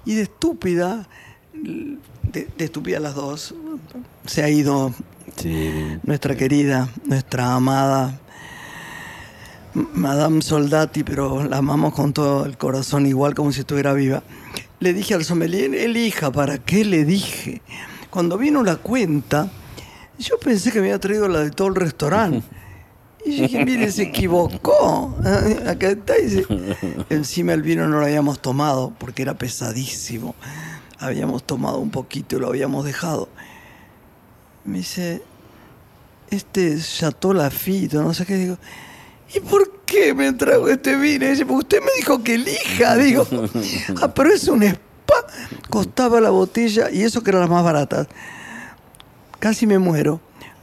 [0.05, 1.07] Y de estúpida,
[1.53, 3.53] de, de estúpida las dos,
[4.25, 4.93] se ha ido
[5.37, 5.71] Sí,
[6.03, 8.19] nuestra querida, nuestra amada
[9.73, 14.23] Madame Soldati, pero la amamos con todo el corazón, igual como si estuviera viva.
[14.79, 17.61] Le dije al sommelier, elija, ¿para qué le dije?
[18.09, 19.49] Cuando vino la cuenta,
[20.17, 22.45] yo pensé que me había traído la de todo el restaurante.
[23.25, 25.15] Y yo dije, mire, se equivocó.
[25.67, 26.17] Acá está.
[26.17, 26.45] y dice-
[27.09, 30.35] Encima el vino no lo habíamos tomado porque era pesadísimo.
[30.99, 33.29] Habíamos tomado un poquito y lo habíamos dejado.
[34.65, 35.21] Me dice,
[36.29, 38.35] este es Chateau Lafitte, no sé qué.
[38.35, 38.57] Digo,
[39.33, 41.25] ¿y por qué me trago este vino?
[41.25, 42.95] Y dice, porque usted me dijo que elija.
[42.97, 43.25] Digo,
[44.01, 44.79] ah, pero es un spa.
[45.69, 48.07] Costaba la botella, y eso que era la más barata.
[49.39, 50.19] Casi me muero.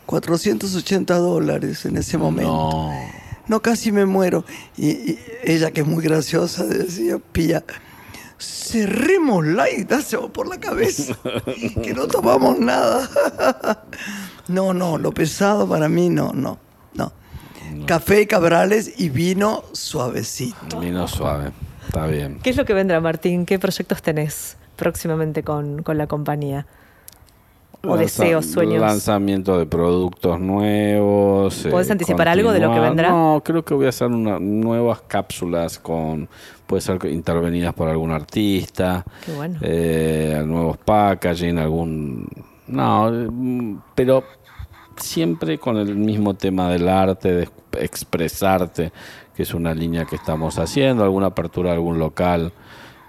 [0.06, 2.52] 480 dólares en ese momento.
[2.52, 3.26] No.
[3.48, 4.44] No, casi me muero.
[4.76, 7.62] Y, y ella, que es muy graciosa, decía, Pía,
[8.38, 11.16] cerrémosla y dáselo por la cabeza,
[11.82, 13.08] que no tomamos nada.
[14.48, 16.58] no, no, lo pesado para mí no, no,
[16.94, 17.12] no.
[17.86, 20.80] Café y cabrales y vino suavecito.
[20.80, 21.52] Vino suave.
[21.86, 22.40] Está bien.
[22.42, 23.46] ¿Qué es lo que vendrá, Martín?
[23.46, 26.66] ¿Qué proyectos tenés próximamente con, con la compañía?
[27.88, 28.80] ¿O Lanza- deseos, sueños?
[28.80, 31.64] Lanzamiento de productos nuevos.
[31.66, 33.10] eh, ¿Podés anticipar algo de lo que vendrá?
[33.10, 36.28] No, creo que voy a hacer una- nuevas cápsulas con.
[36.66, 39.04] Puede ser intervenidas por algún artista.
[39.24, 39.58] Qué bueno.
[39.62, 42.26] eh, nuevos packaging, algún.
[42.66, 43.12] No,
[43.94, 44.24] pero
[44.96, 48.92] siempre con el mismo tema del arte, de expresarte,
[49.36, 52.52] que es una línea que estamos haciendo, alguna apertura de algún local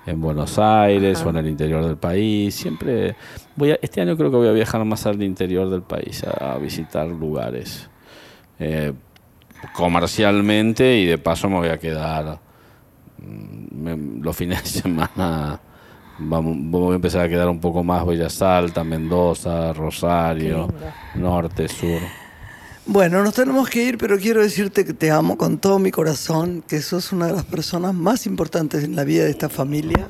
[0.05, 2.53] en Buenos Aires o en el interior del país.
[2.55, 3.15] Siempre
[3.57, 6.53] voy a, este año creo que voy a viajar más al interior del país a,
[6.53, 7.89] a visitar lugares
[8.59, 8.93] eh,
[9.73, 12.39] comercialmente y de paso me voy a quedar
[13.19, 15.59] mm, me- los fines de semana
[16.19, 20.67] vamos, voy a empezar a quedar un poco más voy a Salta, Mendoza, Rosario,
[21.15, 21.99] norte, sur.
[22.89, 26.63] Bueno, nos tenemos que ir, pero quiero decirte que te amo con todo mi corazón,
[26.65, 30.07] que sos una de las personas más importantes en la vida de esta familia.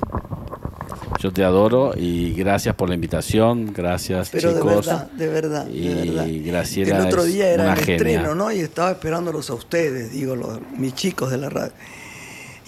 [1.19, 4.85] Yo te adoro y gracias por la invitación, gracias Pero de chicos.
[4.85, 6.27] verdad, de verdad, de Y verdad.
[6.45, 7.95] Graciela el otro día era el genia.
[7.95, 8.51] estreno, ¿no?
[8.51, 11.73] Y estaba esperándolos a ustedes, digo, los, mis chicos de la radio.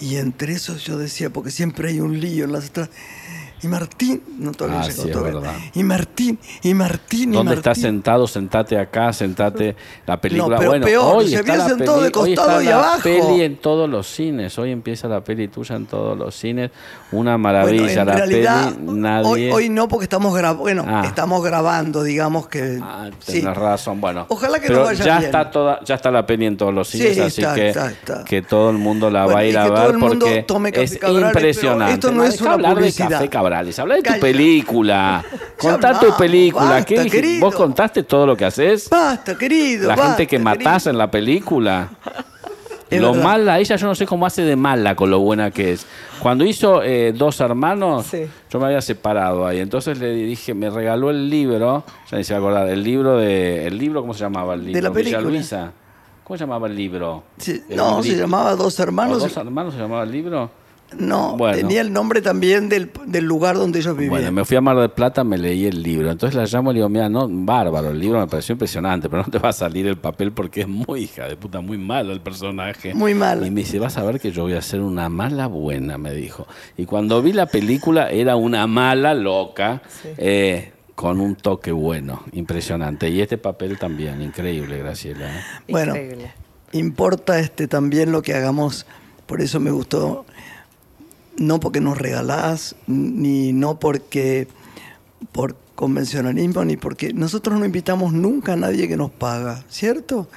[0.02, 2.90] Y entre esos yo decía, porque siempre hay un lío en las otras.
[3.62, 5.40] Y Martín, no todavía Ah, llegó, sí, todavía.
[5.40, 5.54] verdad.
[5.74, 7.58] y Martín, y Martín, y ¿Dónde Martín.
[7.60, 8.28] estás sentado?
[8.28, 9.76] Sentate acá, sentate.
[10.06, 10.58] La película.
[10.58, 12.76] pero bueno, peor, hoy se está había la sentado de hoy costado está y la
[12.78, 13.00] abajo.
[13.04, 14.58] peli en todos los cines.
[14.60, 16.72] Hoy empieza la peli tuya en todos los cines.
[17.12, 18.02] Una Bueno, maravilla.
[18.02, 19.28] en la realidad, peli, nadie.
[19.28, 21.04] hoy, hoy no porque estamos grabando, bueno, Ah.
[21.06, 23.42] estamos grabando, digamos que Ah, sí.
[23.42, 24.00] tenés razón.
[24.00, 25.26] Bueno, Ojalá que pero nos vaya ya bien.
[25.26, 27.92] está toda, ya está la peli en todos los cines, Sí, así está, que, está,
[27.92, 28.24] está.
[28.24, 30.46] que todo el mundo la Bueno, va a ir a ver porque
[30.82, 31.94] es impresionante.
[31.94, 33.20] esto no es una publicidad.
[33.50, 34.22] De Cabrales, habla de tu Calla.
[34.22, 35.26] película.
[35.58, 36.66] Contá tu película.
[36.66, 37.46] basta, ¿Qué querido.
[37.46, 38.90] ¿Vos contaste todo lo que haces?
[38.90, 39.88] Basta, querido.
[39.88, 40.92] La basta, gente que matás querido.
[40.92, 41.90] en la película.
[42.92, 43.24] Es lo verdad.
[43.24, 45.86] mala, ella yo no sé cómo hace de mala con lo buena que es.
[46.24, 48.24] Cuando hizo eh, Dos Hermanos, Sí.
[48.50, 49.60] yo me había separado ahí.
[49.60, 53.16] Entonces le dije, me regaló el libro, ya ni se va a acordar, el libro
[53.20, 53.68] de.
[53.68, 54.82] ¿El libro cómo se llamaba el libro?
[54.82, 55.22] la Villa película.
[55.22, 55.72] Luisa.
[56.24, 57.24] ¿Cómo se llamaba el libro?
[57.38, 59.20] Sí, no, se llamaba Dos ¿O Hermanos.
[59.22, 60.50] ¿Dos Hermanos se llamaba el libro?
[60.98, 61.56] No, Bueno.
[61.58, 64.10] tenía el nombre también del, del lugar donde ellos vivían.
[64.12, 66.10] Bueno, me fui a Mar del Plata, me leí el libro.
[66.10, 69.22] Entonces la llamo y le digo, mira, no, bárbaro, el libro me pareció impresionante, pero
[69.24, 72.12] no te va a salir el papel porque es muy hija de puta, muy malo
[72.12, 72.94] el personaje.
[72.96, 73.46] Muy malo.
[73.46, 76.14] Y me dice, vas a ver que yo voy a ser una mala buena, me
[76.14, 76.48] dijo.
[76.76, 79.82] Y cuando vi la película era una mala loca,
[80.18, 83.10] eh, con un toque bueno, impresionante.
[83.10, 85.28] Y este papel también, increíble, Graciela.
[85.38, 85.42] ¿eh?
[85.70, 86.32] Bueno, Increíble.
[86.74, 88.86] importa este también lo que hagamos,
[89.26, 90.26] por eso me gustó,
[91.40, 94.48] no porque nos regalás, ni no porque
[95.32, 100.28] por convencionalismo, ni porque nosotros no invitamos nunca a nadie que nos paga, ¿cierto?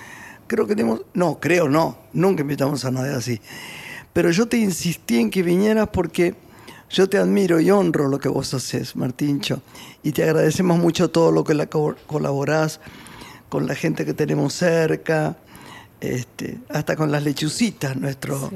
[0.46, 3.40] Creo que tenemos, no, creo no, nunca invitamos a nadie así.
[4.12, 6.34] Pero yo te insistí en que vinieras porque
[6.90, 9.62] yo te admiro y honro lo que vos haces, Martincho,
[10.02, 12.80] y te agradecemos mucho todo lo que la co- colaborás
[13.48, 15.36] con la gente que tenemos cerca,
[16.00, 18.50] este, hasta con las lechucitas, nuestro.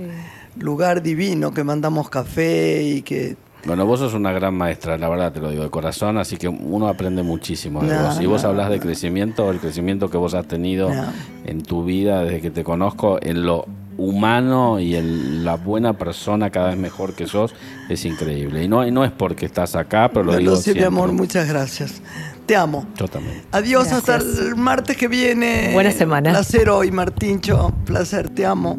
[0.58, 3.36] Lugar divino que mandamos café y que
[3.66, 6.48] Bueno, vos sos una gran maestra, la verdad te lo digo de corazón, así que
[6.48, 8.20] uno aprende muchísimo de No, vos.
[8.20, 8.82] Y vos no, hablas de no.
[8.82, 11.04] crecimiento, el crecimiento que vos has tenido No.
[11.44, 13.64] en tu vida desde que te conozco, en lo
[13.98, 17.54] humano y en la buena persona cada vez mejor que sos,
[17.88, 18.62] es increíble.
[18.62, 20.80] Y no, y no es porque estás acá, pero lo No digo lo sé, mi
[20.80, 20.86] siempre.
[20.86, 22.02] amor, muchas gracias.
[22.44, 22.86] Te amo.
[22.96, 23.42] Yo también.
[23.52, 24.08] Adiós Gracias.
[24.20, 25.70] hasta el martes que viene.
[25.72, 26.30] Buena semana.
[26.30, 27.72] Placer hoy, Martincho.
[27.86, 28.78] Placer, te amo.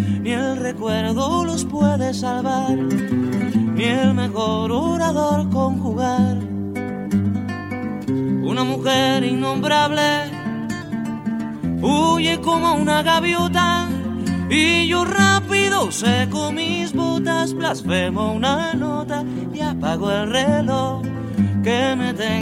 [0.21, 6.37] Ni el recuerdo los puede salvar, ni el mejor orador conjugar.
[8.43, 10.29] Una mujer innombrable
[11.81, 13.89] huye como una gaviota
[14.49, 21.01] y yo rápido seco mis botas, blasfemo una nota y apago el reloj
[21.63, 22.31] que me tengo.